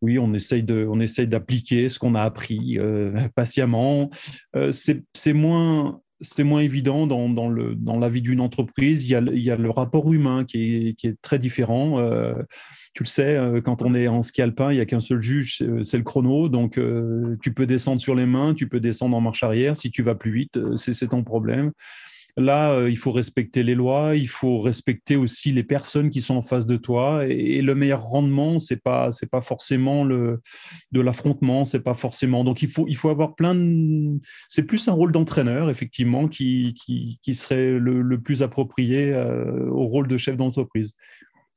[0.00, 4.10] oui, on essaye de, on essaye d'appliquer ce qu'on a appris euh, patiemment.
[4.56, 9.02] Euh, c'est moins, c'est moins évident dans, dans, le, dans la vie d'une entreprise.
[9.04, 11.38] Il y, a, le- il y a le rapport humain qui est, qui est très
[11.38, 11.98] différent.
[11.98, 12.34] Euh,
[12.94, 15.58] tu le sais, quand on est en ski alpin, il n'y a qu'un seul juge,
[15.82, 16.48] c'est- le chrono.
[16.48, 16.80] Donc,
[17.42, 19.76] tu peux descendre sur les mains, tu peux descendre en marche arrière.
[19.76, 21.70] Si tu vas plus vite, c'est ton problème.
[22.38, 26.36] Là, euh, il faut respecter les lois, il faut respecter aussi les personnes qui sont
[26.36, 27.26] en face de toi.
[27.26, 30.40] Et, le meilleur rendement, c'est pas, pas forcément le,
[30.92, 32.44] de l'affrontement, c'est pas forcément.
[32.44, 34.20] Donc, il faut, il faut avoir plein de.
[34.48, 36.74] C'est plus un rôle d'entraîneur, effectivement, qui,
[37.22, 40.94] qui, serait le, le plus approprié euh, au rôle de chef d'entreprise.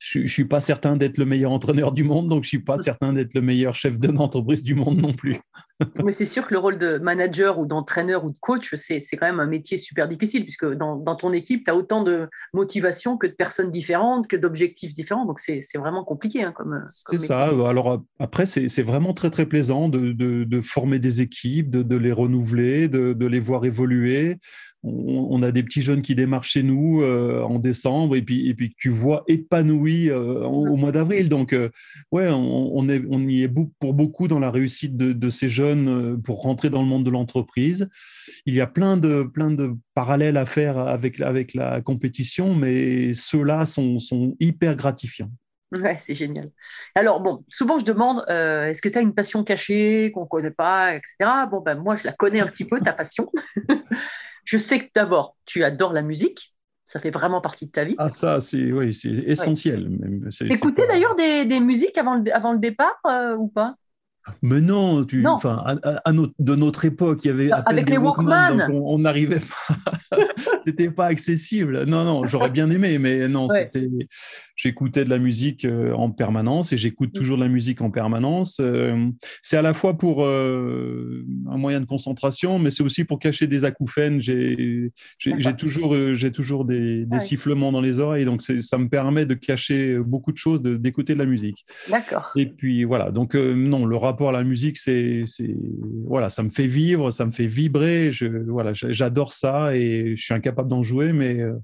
[0.04, 2.58] Je ne suis pas certain d'être le meilleur entraîneur du monde, donc je ne suis
[2.58, 5.36] pas certain d'être le meilleur chef d'entreprise du monde non plus.
[6.04, 9.26] Mais c'est sûr que le rôle de manager ou d'entraîneur ou de coach, c'est quand
[9.26, 13.16] même un métier super difficile, puisque dans, dans ton équipe, tu as autant de motivation
[13.16, 15.24] que de personnes différentes, que d'objectifs différents.
[15.24, 16.42] Donc, c'est vraiment compliqué.
[16.42, 17.46] Hein, comme, C'est ça.
[17.52, 17.66] métier.
[17.66, 21.82] Alors après, c'est c'est vraiment très très plaisant de, de- de former des équipes, de,
[21.84, 24.38] de les renouveler, de, de les voir évoluer.
[24.84, 28.90] On, a des petits jeunes qui démarrent chez nous euh, en décembre et puis, tu
[28.90, 31.28] vois épanouis euh, au mois d'avril.
[31.28, 31.70] Donc, euh,
[32.10, 36.82] on, y est pour beaucoup dans la réussite de, ces jeunes euh, pour rentrer dans
[36.82, 37.88] le monde de l'entreprise.
[38.46, 39.30] Il y a plein de,
[39.94, 43.98] parallèles à faire avec, la compétition, mais ceux-là sont
[44.40, 45.30] hyper gratifiants.
[45.72, 46.50] Ouais, c'est génial.
[46.94, 50.26] Alors, bon, souvent je demande euh, est-ce que tu as une passion cachée qu'on ne
[50.26, 51.46] connaît pas, etc.
[51.46, 53.30] Bon, ben, moi, je la connais un petit peu, ta passion.
[54.44, 56.54] je sais que d'abord, tu adores la musique.
[56.88, 57.94] Ça fait vraiment partie de ta vie.
[57.98, 59.88] Ah, ça, c'est oui, c'est essentiel.
[60.46, 63.76] T'écoutais pas- d'ailleurs des, des musiques avant le, avant le départ euh, ou pas?
[64.40, 65.32] Mais non, tu, Non.
[65.32, 67.92] enfin, à, à- à notre- de notre époque, il y avait à peine Avec des
[67.92, 69.76] les Walkman, on n'arrivait pas.
[70.64, 71.84] c'était pas accessible.
[71.86, 73.68] Non, non, j'aurais bien aimé, mais non, Ouais.
[73.72, 73.88] c'était.
[74.54, 77.18] J'écoutais de la musique euh, en permanence et j'écoute Mm.
[77.18, 78.58] toujours de la musique en permanence.
[78.60, 79.08] Euh,
[79.40, 83.46] c'est à la fois pour euh, un moyen de concentration, mais c'est aussi pour cacher
[83.48, 84.20] des acouphènes.
[84.20, 84.92] J'ai
[85.58, 87.20] toujours, j'ai toujours des, des Ouais.
[87.20, 91.18] sifflements dans les oreilles, donc ça me permet de cacher beaucoup de choses, d'écouter de
[91.18, 91.64] la musique.
[91.90, 92.30] D'accord.
[92.36, 95.54] Et puis voilà, donc euh, non, le rapport à la musique, c'est, c'est,
[96.06, 98.10] voilà, ça me fait vivre, ça me fait vibrer.
[98.10, 101.54] Je, voilà, j'adore ça et je suis incapable d'en jouer, mais euh,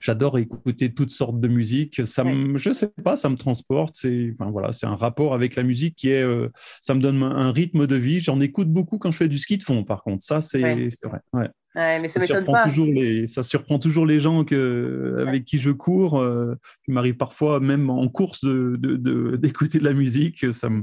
[0.00, 2.06] j'adore écouter toutes sortes de musique.
[2.06, 3.94] Ça me, je sais pas, ça me transporte.
[3.94, 6.48] C'est, enfin voilà, c'est un rapport avec la musique qui est, euh,
[6.80, 8.20] ça me donne un rythme de vie.
[8.20, 10.22] J'en écoute beaucoup quand je fais du ski de fond, par contre.
[10.22, 10.88] Ça, c'est, Ouais.
[10.90, 11.20] c'est vrai.
[11.32, 11.48] Ouais.
[11.74, 12.64] Ouais, mais ça surprend, pas.
[12.64, 16.18] toujours les, ça surprend toujours les gens que, avec qui je cours.
[16.18, 16.54] Euh,
[16.88, 20.52] il m'arrive parfois, même en course, de, de- de- d'écouter de, la musique.
[20.52, 20.82] Ça me...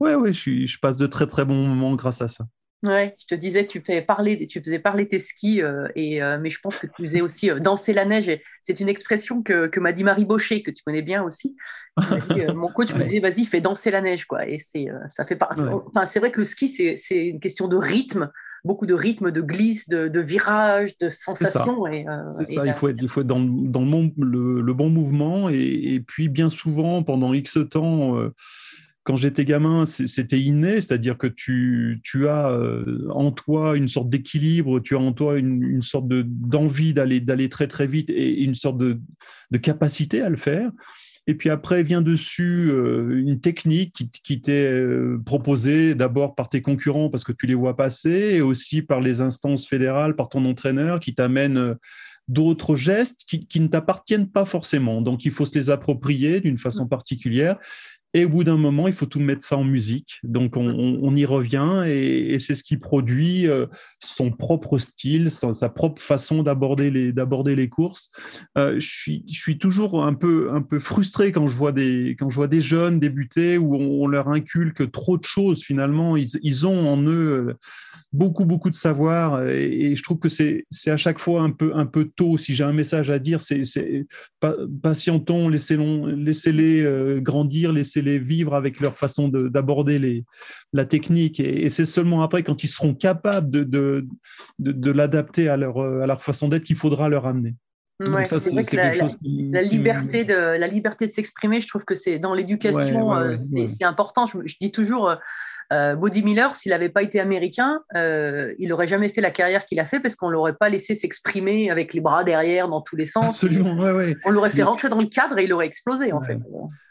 [0.00, 2.46] Ouais, ouais, je, suis, je passe de très très bons moments grâce à ça.
[2.82, 6.38] Ouais, je te disais, tu, fais parler, tu faisais parler tes skis, euh, et, euh,
[6.40, 8.30] mais je pense que tu faisais aussi euh, danser la neige.
[8.62, 11.56] C'est une expression que, que m'a dit Marie Baucher, que tu connais bien aussi.
[12.30, 14.24] Dit, mon coach me disait, vas-y, fais danser la neige.
[14.24, 14.48] Quoi.
[14.48, 15.38] Et c'est, ça fait.
[15.58, 15.68] Ouais.
[15.88, 18.30] enfin, c'est vrai que le ski, c'est, une question de rythme,
[18.64, 21.32] beaucoup de rythme, de glisse, de, de virage, de ça.
[21.32, 21.86] sensation.
[21.86, 24.62] Et, C'est et ça, il faut être, il faut être dans, dans le, bon, le,
[24.62, 25.50] le bon mouvement.
[25.50, 28.16] Et, et puis, bien souvent, pendant X temps,
[29.02, 34.10] quand j'étais gamin, c'était inné, c'est-à-dire que tu, tu as euh, en toi une sorte
[34.10, 38.10] d'équilibre, tu as en toi une, une sorte de- d'envie d'aller d'aller très très vite
[38.10, 39.00] et une sorte de,
[39.50, 40.70] de capacité à le faire.
[41.26, 46.48] Et puis après vient dessus euh, une technique qui, qui t'est euh, proposée d'abord par
[46.48, 50.28] tes concurrents parce que tu les vois passer et aussi par les instances fédérales, par
[50.28, 51.76] ton entraîneur qui t'amène
[52.28, 55.02] d'autres gestes qui, qui ne t'appartiennent pas forcément.
[55.02, 57.56] Donc il faut se les approprier d'une façon particulière.
[58.12, 60.18] Et au bout d'un moment, il faut tout mettre ça en musique.
[60.24, 63.66] Donc, on, y revient et, c'est ce qui produit euh,
[64.02, 68.10] son propre style, sa, propre façon d'aborder les, courses.
[68.58, 72.36] Euh, je, suis, toujours un peu, un peu frustré quand je vois des, quand je
[72.36, 76.16] vois des jeunes débuter où on, leur inculque trop de choses finalement.
[76.16, 77.54] Ils, ont en eux euh,
[78.12, 81.72] beaucoup, beaucoup de savoir et, je trouve que c'est, c'est à chaque fois un peu,
[81.76, 82.36] un peu tôt.
[82.38, 83.62] Si j'ai un message à dire, c'est,
[84.82, 90.24] patientons, laissez-les laissez grandir, laissez les vivre avec leur façon d'aborder
[90.72, 91.40] la technique.
[91.40, 94.06] Et, c'est seulement après, quand ils seront capables de, de,
[94.58, 97.54] de, l'adapter à leur, à leur façon d'être, qu'il faudra leur amener.
[98.24, 103.14] ça, quelque la, liberté de la liberté de s'exprimer, je trouve que c'est dans l'éducation,
[103.14, 103.36] euh,
[103.78, 104.26] c'est important.
[104.26, 105.14] Je, je, dis toujours,
[105.72, 109.66] euh, Body Miller, s'il n'avait pas été américain, euh, il n'aurait jamais fait la carrière
[109.66, 112.80] qu'il a fait parce qu'on ne l'aurait pas laissé s'exprimer avec les bras derrière dans
[112.80, 113.28] tous les sens.
[113.28, 113.78] Absolument,
[114.24, 116.38] On l'aurait fait rentrer dans le cadre et il aurait explosé en fait.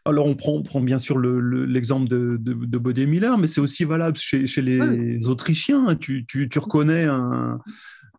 [0.05, 4.17] Alors on prend, prend bien sûr l'exemple de, de, Body Miller, mais c'est aussi valable
[4.17, 5.95] chez, les Autrichiens.
[5.99, 7.59] Tu, tu, tu reconnais un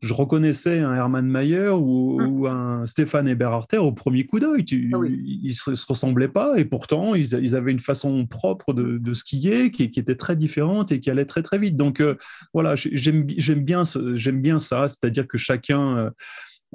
[0.00, 2.46] je reconnaissais un Hermann Mayer ou, hum.
[2.46, 4.64] un Stéphane Eberharter au premier coup d'œil.
[4.92, 9.70] Ah ils ne se, ressemblaient pas et pourtant ils, avaient une façon propre de, skier
[9.70, 11.76] qui, était très différente et qui allait très très vite.
[11.76, 12.16] Donc euh,
[12.54, 13.82] voilà, j'aime bien,
[14.32, 16.10] bien ça, c'est-à-dire que chacun euh,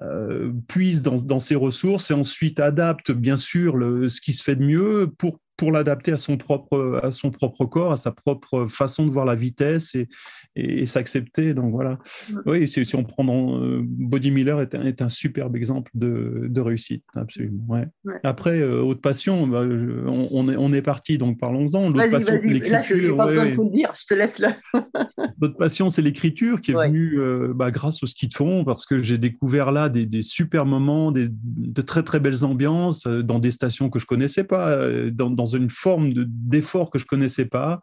[0.03, 4.55] euh, puise dans, ses ressources et ensuite adapte bien sûr le, ce qui se fait
[4.55, 8.65] de mieux pour pour l'adapter à son propre à son propre corps, à sa propre
[8.65, 10.07] façon de voir la vitesse et,
[10.55, 11.53] et, s'accepter.
[11.53, 11.99] Donc voilà.
[12.45, 15.91] Oui, si, si on prend dans, euh, Body Miller est un, est un superbe exemple
[15.93, 17.65] de, de réussite, absolument.
[17.67, 17.87] Ouais.
[18.23, 21.89] Après, euh, haute passion, bah, on, est on est parti, donc parlons-en.
[21.89, 23.15] L'autre passion, c'est l'écriture.
[23.15, 24.55] Là, je, te laisse là.
[25.41, 28.85] L'autre passion, c'est l'écriture qui est venue euh, bah, grâce au ski de fond, parce
[28.85, 33.39] que j'ai découvert là des, des super moments, des, de très très belles ambiances dans
[33.39, 34.77] des stations que je connaissais pas,
[35.11, 37.81] dans, dans une forme d'effort que je connaissais pas.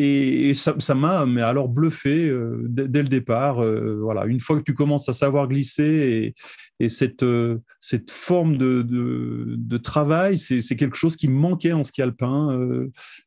[0.00, 3.64] Et, ça m'a, mais alors bluffé euh, dès, le départ.
[3.64, 6.34] Euh, voilà, une fois que tu commences à savoir glisser et,
[6.78, 11.82] et cette, euh, cette forme de, de, travail, c'est quelque chose qui me manquait en
[11.82, 12.56] ski alpin.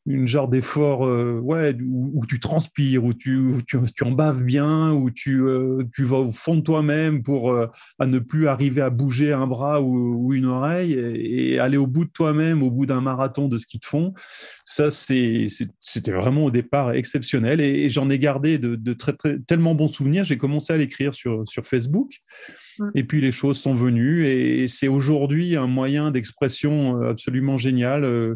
[0.05, 1.01] une genre d'effort,
[1.43, 5.43] ouais, où, tu transpires, où tu, tu, en baves bien, où tu,
[5.93, 7.53] tu vas au fond de toi-même pour
[7.99, 12.05] à ne plus arriver à bouger un bras ou, une oreille et, aller au bout
[12.05, 14.13] de toi-même, au bout d'un marathon de ski de fond.
[14.65, 19.13] Ça, c'était vraiment au départ exceptionnel et, j'en ai gardé de, très,
[19.47, 20.23] tellement bons souvenirs.
[20.23, 22.21] J'ai commencé à l'écrire sur, sur Facebook
[22.95, 28.03] et puis les choses sont venues et c'est aujourd'hui un moyen d'expression euh, absolument génial.
[28.03, 28.35] Euh,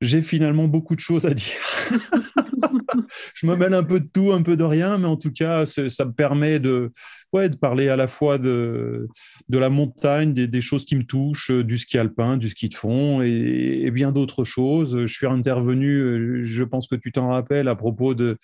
[0.00, 1.56] j'ai finalement beaucoup de choses à dire.
[3.34, 5.66] je me mêle un peu de tout, un peu de rien, mais en tout cas,
[5.66, 6.90] ça me permet de,
[7.32, 9.08] ouais, de parler à la fois de,
[9.48, 12.74] de la montagne, des, choses qui me touchent, euh, du ski alpin, du ski de
[12.74, 15.06] fond et, bien d'autres choses.
[15.06, 18.36] Je suis intervenu, euh, je pense que tu t'en rappelles, à propos de,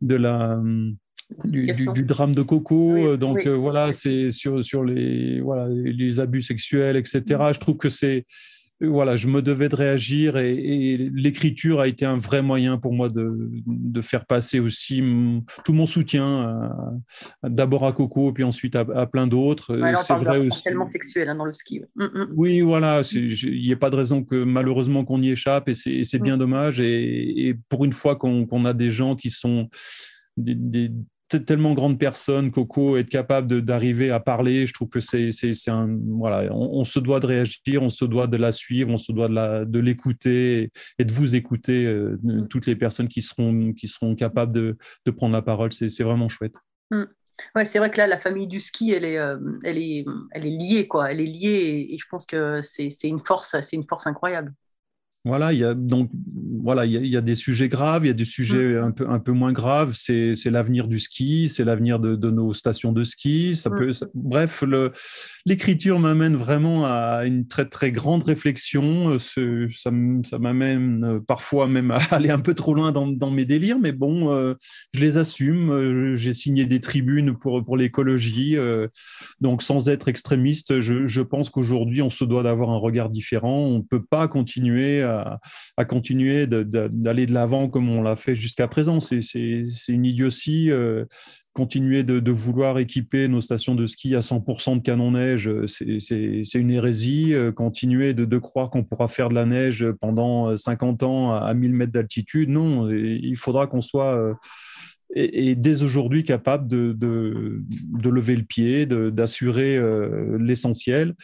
[0.00, 0.60] de la.
[1.44, 2.96] Du, drame de Coco.
[2.96, 7.22] Euh, donc voilà, c'est sur, sur les, voilà, les abus sexuels, etc.
[7.28, 7.54] Mm.
[7.54, 8.26] Je trouve que c'est
[8.80, 13.08] voilà, je me devais de réagir et, l'écriture a été un vrai moyen pour moi
[13.08, 15.02] de, faire passer aussi
[15.64, 16.70] tout mon soutien,
[17.42, 19.78] d'abord à Coco, puis ensuite à, plein d'autres.
[19.96, 20.62] c'est vrai aussi.
[20.62, 21.82] tellement sexuel hein, dans le ski.
[21.96, 22.28] Mm, mm.
[22.34, 26.18] Oui, voilà, il n'y a pas de raison que malheureusement qu'on y échappe et c'est
[26.18, 26.40] bien mm.
[26.40, 26.80] dommage.
[26.80, 29.68] Et, pour une fois qu'on a des gens qui sont
[30.36, 30.90] des,
[31.28, 35.30] tellement grande personne, Coco, être capable d'arriver à parler, je trouve que c'est
[35.68, 35.98] un.
[36.06, 39.28] Voilà, on, se doit de réagir, on se doit de la suivre, on se doit
[39.28, 42.48] de l'écouter et de vous écouter, euh, mm.
[42.48, 45.72] toutes les personnes qui seront, qui seront capables de, de prendre la parole.
[45.72, 46.54] C'est vraiment chouette.
[46.90, 47.04] Mm.
[47.56, 50.46] Ouais, c'est vrai que là, la famille du ski, elle est, euh, elle est, elle
[50.46, 51.10] est liée, quoi.
[51.10, 54.52] Elle est liée et, et je pense que c'est une force, c'est une force incroyable.
[55.26, 56.10] Voilà, il y a donc
[56.64, 58.84] voilà, il y, a, des sujets graves, il y a des sujets mmh.
[58.84, 59.92] un peu un peu moins graves.
[59.94, 63.54] C'est l'avenir du ski, c'est l'avenir de, nos stations de ski.
[63.54, 63.76] Ça mmh.
[63.78, 64.64] peut, bref,
[65.44, 69.18] l'écriture m'amène vraiment à une très très grande réflexion.
[69.18, 69.90] Ça,
[70.24, 73.78] ça m'amène euh, parfois même à aller un peu trop loin dans, dans mes délires,
[73.78, 74.54] mais bon, euh,
[74.94, 75.70] je les assume.
[75.70, 78.56] Euh, j'ai signé des tribunes pour pour l'écologie,
[79.40, 83.66] donc sans être extrémiste, je, je pense qu'aujourd'hui on se doit d'avoir un regard différent.
[83.66, 85.13] On ne peut pas continuer à
[85.76, 89.00] à, continuer d'aller de l'avant comme on l'a fait jusqu'à présent.
[89.00, 89.22] C'est
[89.88, 90.70] une idiotie.
[90.70, 91.04] Euh,
[91.52, 96.70] continuer de, vouloir équiper nos stations de ski à 100% de canon neige, c'est une
[96.72, 97.32] hérésie.
[97.32, 101.72] Euh, continuer de, croire qu'on pourra faire de la neige pendant 50 ans à 1000
[101.72, 102.90] mètres d'altitude, non.
[102.90, 104.34] Il faudra qu'on soit euh,
[105.14, 107.62] et, dès aujourd'hui capable de,
[108.02, 109.80] lever le pied, d'assurer
[110.40, 111.14] l'essentiel.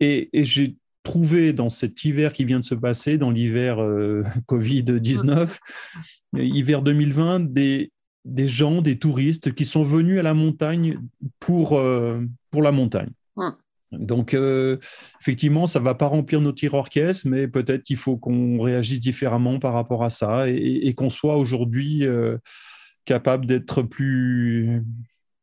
[0.00, 0.76] Et j'ai
[1.08, 5.56] retrouvé dans cet hiver qui vient de se passer, dans l'hiver euh, Covid-19,
[6.36, 7.90] hiver 2020, des,
[8.24, 11.00] des gens, des touristes qui sont venus à la montagne
[11.40, 11.80] pour,
[12.50, 13.10] pour la montagne.
[13.90, 14.36] Donc,
[15.20, 19.00] effectivement, ça ne va pas remplir nos tiroirs caisses, mais peut-être qu'il faut qu'on réagisse
[19.00, 22.04] différemment par rapport à ça et, qu'on soit aujourd'hui
[23.06, 24.82] capable d'être plus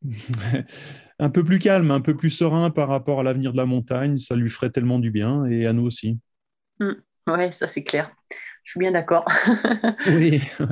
[1.19, 4.17] un peu plus calme, un peu plus serein par rapport à l'avenir de la montagne.
[4.17, 6.19] Ça lui ferait tellement du bien et à nous aussi.
[6.79, 6.91] Mmh.
[7.27, 8.11] Oui, ça c'est clair.
[8.63, 9.25] Je suis bien d'accord.
[10.07, 10.41] oui.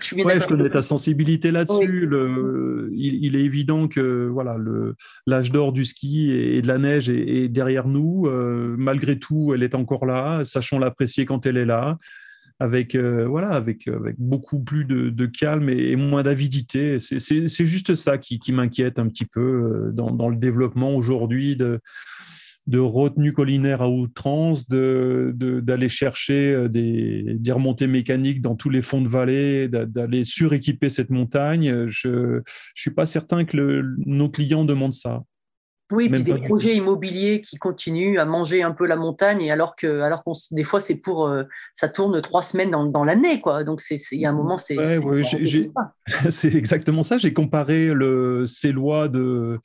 [0.00, 2.08] Je, suis bien je connais ta sensibilité là-dessus.
[2.92, 4.56] Il, est évident que voilà,
[5.26, 8.26] l'âge d'or du ski et, de la neige est, derrière nous.
[8.26, 10.44] Euh, malgré tout, elle est encore là.
[10.44, 11.98] Sachons l'apprécier quand elle est là
[12.60, 16.98] avec, euh, voilà, avec, avec beaucoup plus de, calme et, moins d'avidité.
[16.98, 21.80] C'est juste ça qui, m'inquiète un petit peu euh, dans, dans le développement aujourd'hui de,
[22.66, 28.70] de retenue collinaire à outrance, d'aller de, chercher euh, des, des, remontées mécaniques dans tous
[28.70, 31.86] les fonds de vallée, d'aller suréquiper cette montagne.
[31.88, 32.42] Je ne
[32.74, 35.24] suis pas certain que nos clients demandent ça.
[35.92, 40.00] Oui, puis des projets immobiliers qui continuent à manger un peu la montagne, alors que,
[40.00, 41.42] alors qu'on, des fois, c'est pour, euh,
[41.74, 43.64] ça tourne trois semaines dans, l'année, quoi.
[43.64, 44.76] Donc, il y a un moment, c'est.
[46.30, 47.18] c'est exactement ça.
[47.18, 49.60] J'ai comparé le, ces lois de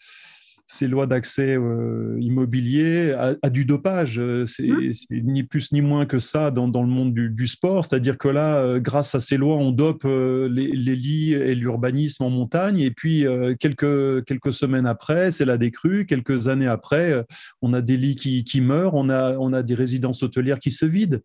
[0.71, 4.19] ces lois d'accès euh, immobilier à, du dopage.
[4.19, 4.91] Euh, mmh.
[4.91, 7.83] C'est ni plus ni moins que ça dans, le monde du, sport.
[7.83, 12.29] C'est-à-dire que là, euh, grâce à ces lois, on dope les, lits et l'urbanisme en
[12.29, 12.79] montagne.
[12.81, 13.25] Et puis,
[13.59, 16.05] quelques, quelques semaines après, c'est la décrue.
[16.05, 17.25] Quelques années après,
[17.63, 18.93] on a des lits qui, meurent.
[18.93, 21.19] On a, on a des résidences hôtelières qui se vident.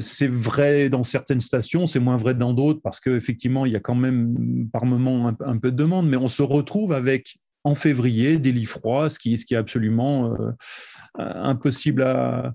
[0.00, 3.80] c'est vrai dans certaines stations, c'est moins vrai dans d'autres parce qu'effectivement, il y a
[3.80, 7.74] quand même par moment un, un, peu de demande, mais on se retrouve avec en
[7.74, 10.52] février, des lits froids, ce qui, est absolument euh,
[11.18, 12.54] impossible à,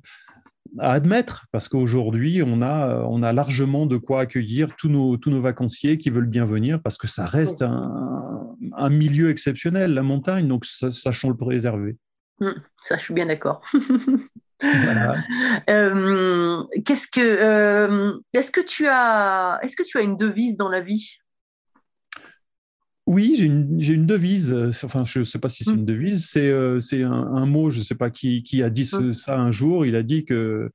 [0.80, 5.41] admettre, parce qu'aujourd'hui, on a, on a largement de quoi accueillir tous nos, tous nos
[5.41, 10.64] vacanciers qui veulent bien venir, parce que ça reste un, milieu exceptionnel, la montagne, donc
[10.64, 11.97] sachons le préserver.
[12.39, 12.55] Hum,
[12.86, 13.62] ça, je suis bien d'accord.
[15.70, 20.70] Euh, qu'est-ce que, euh, est-ce que tu as, est-ce que tu as une devise dans
[20.70, 21.18] la vie?
[23.12, 23.45] Oui, j'ai
[23.93, 24.55] une, devise.
[24.84, 25.80] Enfin, je ne sais pas si c'est mmh.
[25.80, 26.26] une devise.
[26.30, 29.12] C'est euh, un, mot, je ne sais pas qui, a dit mmh.
[29.12, 29.86] ça un jour.
[29.86, 30.72] Il a dit que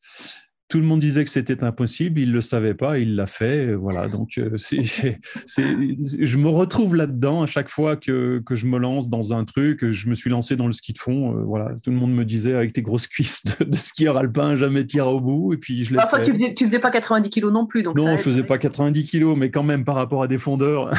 [0.68, 3.72] tout le monde disait que c'était impossible, il ne le savait pas, il l'a fait.
[3.74, 9.32] Voilà, donc euh, je me retrouve là-dedans à chaque fois que, je me lance dans
[9.32, 9.88] un truc.
[9.88, 11.38] Je me suis lancé dans le ski de fond.
[11.38, 14.84] Euh, voilà, tout le monde me disait avec tes grosses cuisses de, skieur alpin, jamais
[14.84, 15.54] tire au bout.
[15.54, 16.26] Et puis je l'ai fait.
[16.26, 17.82] Tu faisais, faisais pas 90 kilos non plus.
[17.82, 20.36] Donc non, je ne faisais pas 90 kilos, mais quand même par rapport à des
[20.36, 20.90] fondeurs.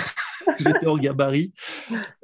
[0.59, 1.53] j'étais en gabarit.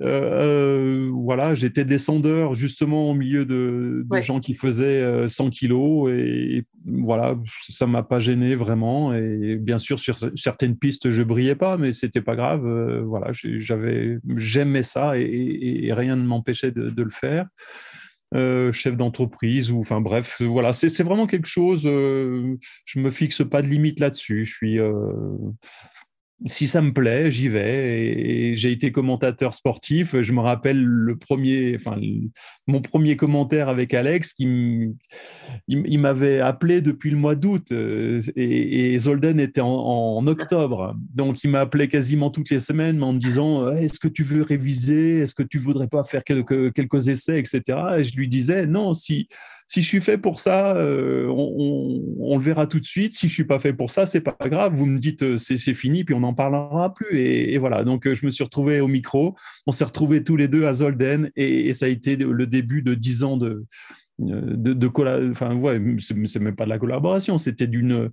[0.02, 6.66] Euh, voilà, j'étais descendeur justement au milieu de, gens qui faisaient 100 euh, kilos et,
[6.86, 7.38] voilà,
[7.70, 9.14] ça m'a pas gêné vraiment.
[9.14, 12.66] Et bien sûr, sur certaines pistes, je brillais pas, mais c'était pas grave.
[12.66, 17.48] Euh, voilà, j'avais, j'aimais ça et, rien ne m'empêchait de, le faire.
[18.72, 23.68] chef d'entreprise ou enfin bref voilà c'est vraiment quelque chose je me fixe pas de
[23.68, 24.80] limite là-dessus je suis
[26.46, 28.56] si ça me plaît, j'y vais.
[28.56, 30.20] J'ai été commentateur sportif.
[30.22, 31.98] Je me rappelle le premier, enfin,
[32.68, 34.94] mon premier commentaire avec Alex, qui
[35.68, 40.96] il, m'avait appelé depuis le mois d'août euh, et, Zolden était en, octobre.
[41.14, 44.42] Donc, il m'a appelé quasiment toutes les semaines en me disant Est-ce que tu veux
[44.42, 45.20] réviser?
[45.20, 47.62] Est-ce que tu voudrais pas faire quelques, essais, etc.
[47.98, 49.28] Et je lui disais Non, si
[49.68, 53.16] si je suis fait pour ça, euh, on, le verra tout de suite.
[53.16, 54.74] Si je suis pas fait pour ça, c'est pas grave.
[54.74, 57.18] Vous me dites euh, c'est fini, puis on n'en parlera plus.
[57.18, 57.84] Et, voilà.
[57.84, 59.36] Donc euh, je me suis retrouvé au micro.
[59.68, 62.94] On s'est retrouvés tous les deux à Zolden, et, ça a été le début de
[62.94, 63.66] dix ans de
[64.20, 68.12] de, de enfin ouais, c'est même pas de la collaboration, c'était d'une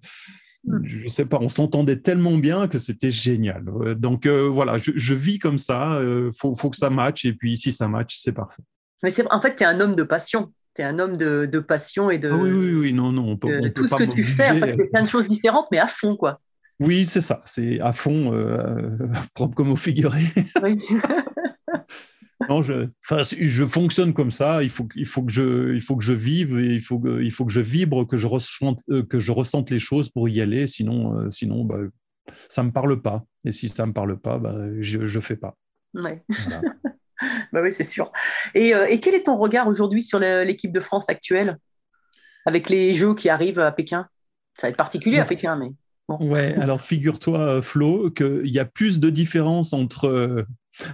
[0.82, 3.64] je sais pas, on s'entendait tellement bien que c'était génial.
[3.96, 7.72] Donc voilà, je, vis comme ça, il faut, faut, que ça matche, et puis si
[7.72, 8.62] ça matche, c'est parfait.
[9.02, 11.58] Mais en fait, tu es un homme de passion tu es un homme de, de,
[11.58, 12.30] passion et de.
[12.30, 14.56] Ah oui, oui, oui, non, non, on peut, on tout ce que tu fais, en
[14.56, 16.40] fait, c'est plein de choses différentes, mais à fond, quoi.
[16.80, 18.88] Oui, c'est ça, c'est à fond, euh,
[19.34, 20.22] propre comme au figuré.
[20.62, 20.80] Oui.
[22.48, 22.88] non, je,
[23.40, 24.62] je fonctionne comme ça.
[24.62, 27.22] Il faut, il faut que je, il faut que je vive, et il faut, que,
[27.22, 30.28] il faut que je vibre, que je ressente, euh, que je ressente les choses pour
[30.28, 30.66] y aller.
[30.66, 31.78] Sinon, euh, sinon, bah,
[32.48, 33.24] ça me parle pas.
[33.44, 35.54] Et si ça me parle pas, bah, je, je fais pas.
[35.94, 36.22] Ouais.
[36.28, 36.62] Voilà.
[37.52, 38.10] bah oui, c'est sûr.
[38.56, 41.58] Euh, et, quel est ton regard aujourd'hui sur l'équipe de France actuelle?
[42.46, 44.08] Avec les Jeux qui arrivent à Pékin
[44.56, 45.72] Ça va être particulier à Pékin, mais.
[46.18, 50.44] Ouais, alors figure-toi, euh, Flo, qu'il y a plus de différence entre euh,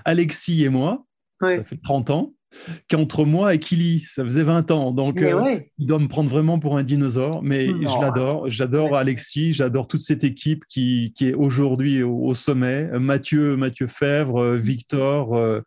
[0.05, 1.05] Alexis et moi.
[1.41, 2.33] Ça fait 30 ans.
[2.89, 4.05] qu'entre moi et Kili.
[4.09, 4.91] Ça faisait 20 ans.
[4.91, 7.43] Donc, euh, il doit me prendre vraiment pour un dinosaure.
[7.43, 8.49] Mais je l'adore.
[8.49, 9.53] J'adore Alexis.
[9.53, 12.89] J'adore toute cette équipe qui, qui est aujourd'hui au, sommet.
[12.99, 15.37] Mathieu, Mathieu Fèvre, Victor.
[15.37, 15.61] Euh,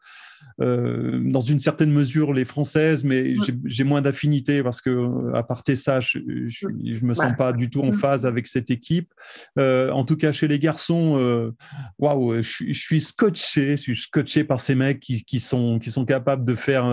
[0.61, 3.35] euh, dans une certaine mesure les françaises, mais
[3.65, 6.67] j'ai moins d'affinité parce que à part ça, je, je,
[7.05, 7.93] me sens pas du tout en mm.
[7.93, 9.13] phase avec cette équipe.
[9.57, 11.51] Euh, en tout cas, chez les garçons, euh,
[11.97, 16.03] waouh, je, suis scotché, je suis scotché par ces mecs qui, qui sont qui sont
[16.03, 16.85] capables de faire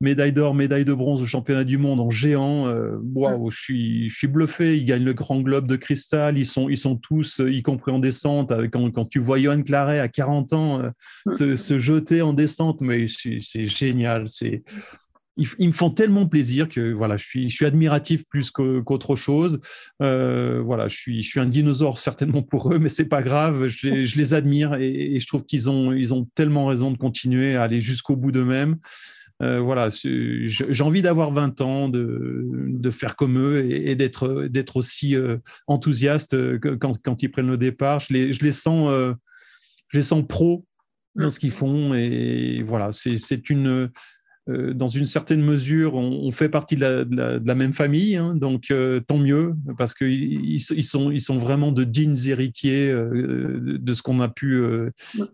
[0.00, 2.66] médaille d'or, médaille de bronze au championnat du monde en géant.
[3.14, 4.76] waouh, je suis je suis bluffé.
[4.76, 6.36] Ils gagnent le Grand Globe de cristal.
[6.36, 8.52] Ils sont ils sont tous, y compris en descente.
[8.70, 10.92] Quand, quand tu vois Johan Claret à 40 ans
[11.30, 14.28] se, se jeter en descente mais c'est génial.
[14.28, 14.62] C'est
[15.36, 19.60] ils, me font tellement plaisir que voilà, je suis, je suis admiratif plus qu'autre chose.
[20.02, 23.66] Euh, voilà, je suis, je suis un dinosaure certainement pour eux, mais c'est pas grave.
[23.68, 27.62] Je, les admire et, je trouve qu'ils ont, ils ont tellement raison de continuer à
[27.62, 28.76] aller jusqu'au bout d'eux-mêmes.
[29.42, 34.76] Euh, voilà, j'ai envie d'avoir 20 ans, de, de, faire comme eux et, d'être, d'être
[34.76, 36.36] aussi euh, enthousiaste
[36.78, 37.98] quand, quand, ils prennent le départ.
[38.00, 38.88] Je les, je les sens,
[39.88, 40.64] je les sens pro
[41.14, 41.94] dans ce qu'ils font.
[41.94, 43.90] Et voilà, c'est une.
[44.48, 47.06] Euh, dans une certaine mesure, on, fait partie de
[47.44, 51.70] la, même famille, hein, donc euh, tant mieux, parce qu'ils ils sont, ils sont vraiment
[51.70, 54.60] de dignes héritiers euh, de ce qu'on a pu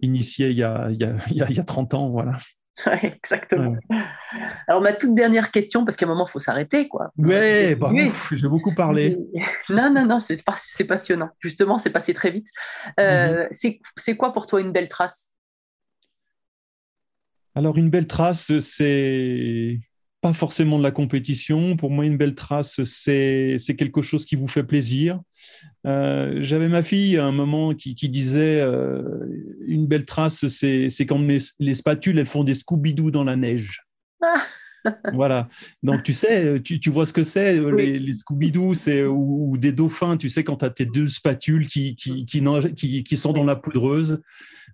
[0.03, 2.11] initier il y a, il, y a, il y a 30 ans.
[2.11, 2.33] Voilà.
[3.03, 3.77] exactement.
[4.67, 6.87] Alors, ma toute dernière question, parce qu'à un moment, il faut s'arrêter.
[6.87, 7.11] quoi.
[7.17, 7.91] Ouais, bah,
[8.31, 9.17] j'ai beaucoup parlé.
[9.71, 11.31] Non, non, non, c'est passionnant.
[11.41, 12.47] Justement, c'est passé très vite.
[12.99, 13.79] Mm-hmm.
[13.97, 15.31] C'est quoi pour toi une belle trace?
[17.59, 19.81] Alors, une belle trace, c'est
[20.21, 21.77] pas forcément de la compétition.
[21.77, 25.21] Pour moi, une belle trace, c'est quelque chose qui vous fait plaisir.
[25.85, 29.27] Euh, j'avais ma fille à un moment qui, disait euh,
[29.67, 33.83] une belle trace, c'est quand les, spatules elles font des Scooby-Doo dans la neige.
[35.13, 35.49] Voilà.
[35.83, 40.29] Donc, tu sais, tu, vois ce que c'est, les, Scooby-Doo, c'est ou, des dauphins, tu
[40.29, 44.21] sais, quand tu as tes deux spatules qui, qui, qui, sont dans la poudreuse.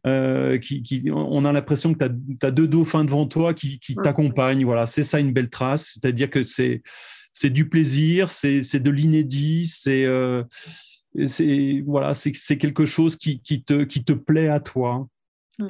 [0.06, 4.64] Euh, qui, on a l'impression que tu as, deux dauphins devant toi qui, t'accompagnent.
[4.64, 5.94] Voilà, c'est ça une belle trace.
[5.94, 6.82] C'est-à-dire que c'est
[7.34, 10.44] c'est du plaisir, c'est de l'inédit, c'est euh,
[11.84, 15.06] voilà, c'est quelque chose qui, qui, te, qui te plaît à toi.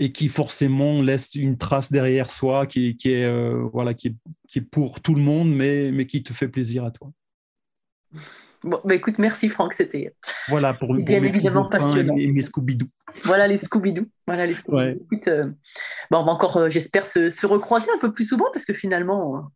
[0.00, 4.14] Et qui forcément laisse une trace derrière soi qui, qui est euh, voilà qui est,
[4.48, 7.10] qui est, pour tout le monde mais, mais qui te fait plaisir à toi.
[8.64, 10.14] Bon, bah écoute, merci Franck, c'était
[10.48, 12.16] voilà pour, bien évidemment passionnant.
[12.16, 12.86] Et mes Scooby-Doo.
[13.24, 14.06] Voilà les Scooby-Doo.
[14.26, 15.44] Voilà les Scooby euh,
[16.10, 18.72] bon, on va encore, euh, j'espère, se, se, recroiser un peu plus souvent parce que
[18.72, 19.50] finalement,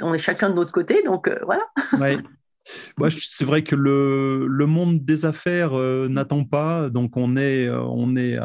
[0.00, 1.62] on est chacun de notre côté, donc euh, voilà.
[1.98, 2.16] Ouais.
[3.08, 5.74] c'est vrai que le, le, monde des affaires
[6.08, 8.38] n'attend pas, donc on est, on est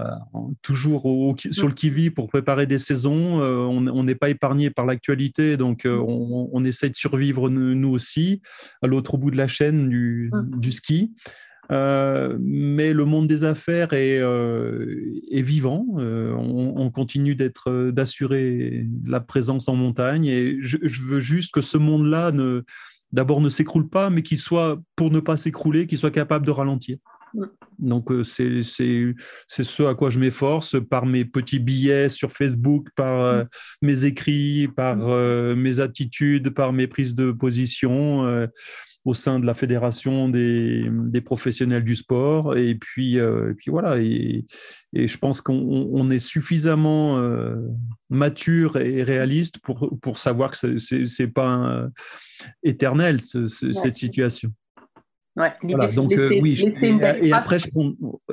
[0.61, 3.39] toujours sur le qui-vive pour préparer des saisons.
[3.41, 5.89] on n'est pas épargné par l'actualité, donc mm.
[5.89, 8.41] on, on, essaie de survivre nous aussi
[8.81, 10.59] à l'autre bout de la chaîne du, mm.
[10.59, 11.13] du ski.
[11.71, 15.85] Euh, mais le monde des affaires est, euh, est vivant.
[15.99, 20.25] Euh, on, continue d'être, d'assurer la présence en montagne.
[20.25, 22.63] Et je, veux juste que ce monde-là, ne,
[23.11, 26.51] d'abord, ne s'écroule pas, mais qu'il soit, pour ne pas s'écrouler, qu'il soit capable de
[26.51, 26.97] ralentir.
[27.77, 29.13] Donc, c'est, c'est,
[29.47, 33.45] ce à quoi je m'efforce par mes petits billets sur Facebook, par
[33.83, 34.97] mes écrits, par
[35.55, 38.47] mes attitudes, par mes prises de position
[39.05, 42.57] au sein de la fédération des, des professionnels du sport.
[42.57, 43.99] Et puis, euh, et puis voilà.
[43.99, 44.45] Et,
[44.93, 47.55] et, je pense qu'on est suffisamment euh,
[48.09, 51.87] mature et réaliste pour, pour savoir que ce n'est pas
[52.63, 54.51] éternel, cette situation.
[55.39, 56.59] Ouais, voilà, donc euh, oui,
[57.21, 57.67] et, après, je,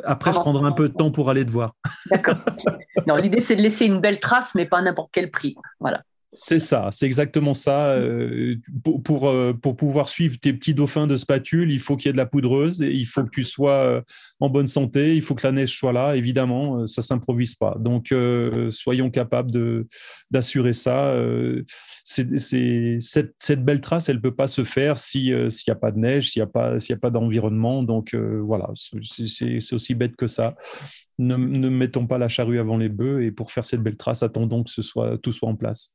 [0.03, 1.77] après je prendrai un peu de temps pour aller te voir.
[2.11, 2.37] D'accord.
[3.07, 5.55] non, l'idée c'est de laisser une belle trace, mais pas à n'importe quel prix.
[5.79, 6.03] Voilà.
[6.35, 7.89] C'est ça, c'est exactement ça.
[7.93, 8.57] Euh,
[9.05, 12.13] pour, euh, pour, pouvoir suivre tes petits dauphins de spatule, il faut qu'il y ait
[12.13, 14.03] de la poudreuse et il faut que tu sois euh,
[14.41, 17.77] en bonne santé, il faut que la neige soit là, évidemment, ça ne s'improvise pas.
[17.79, 18.15] Donc,
[18.69, 19.51] soyons capables
[20.31, 21.15] d'assurer ça.
[22.05, 26.31] cette, belle trace, elle ne peut pas se faire s'il n'y a pas de neige,
[26.31, 27.83] s'il n'y a pas, pas d'environnement.
[27.83, 30.55] Donc, voilà, c'est aussi bête que ça.
[31.19, 34.23] Ne, ne mettons pas la charrue avant les bœufs et pour faire cette belle trace,
[34.23, 35.95] attendons que ce soit, tout soit en place.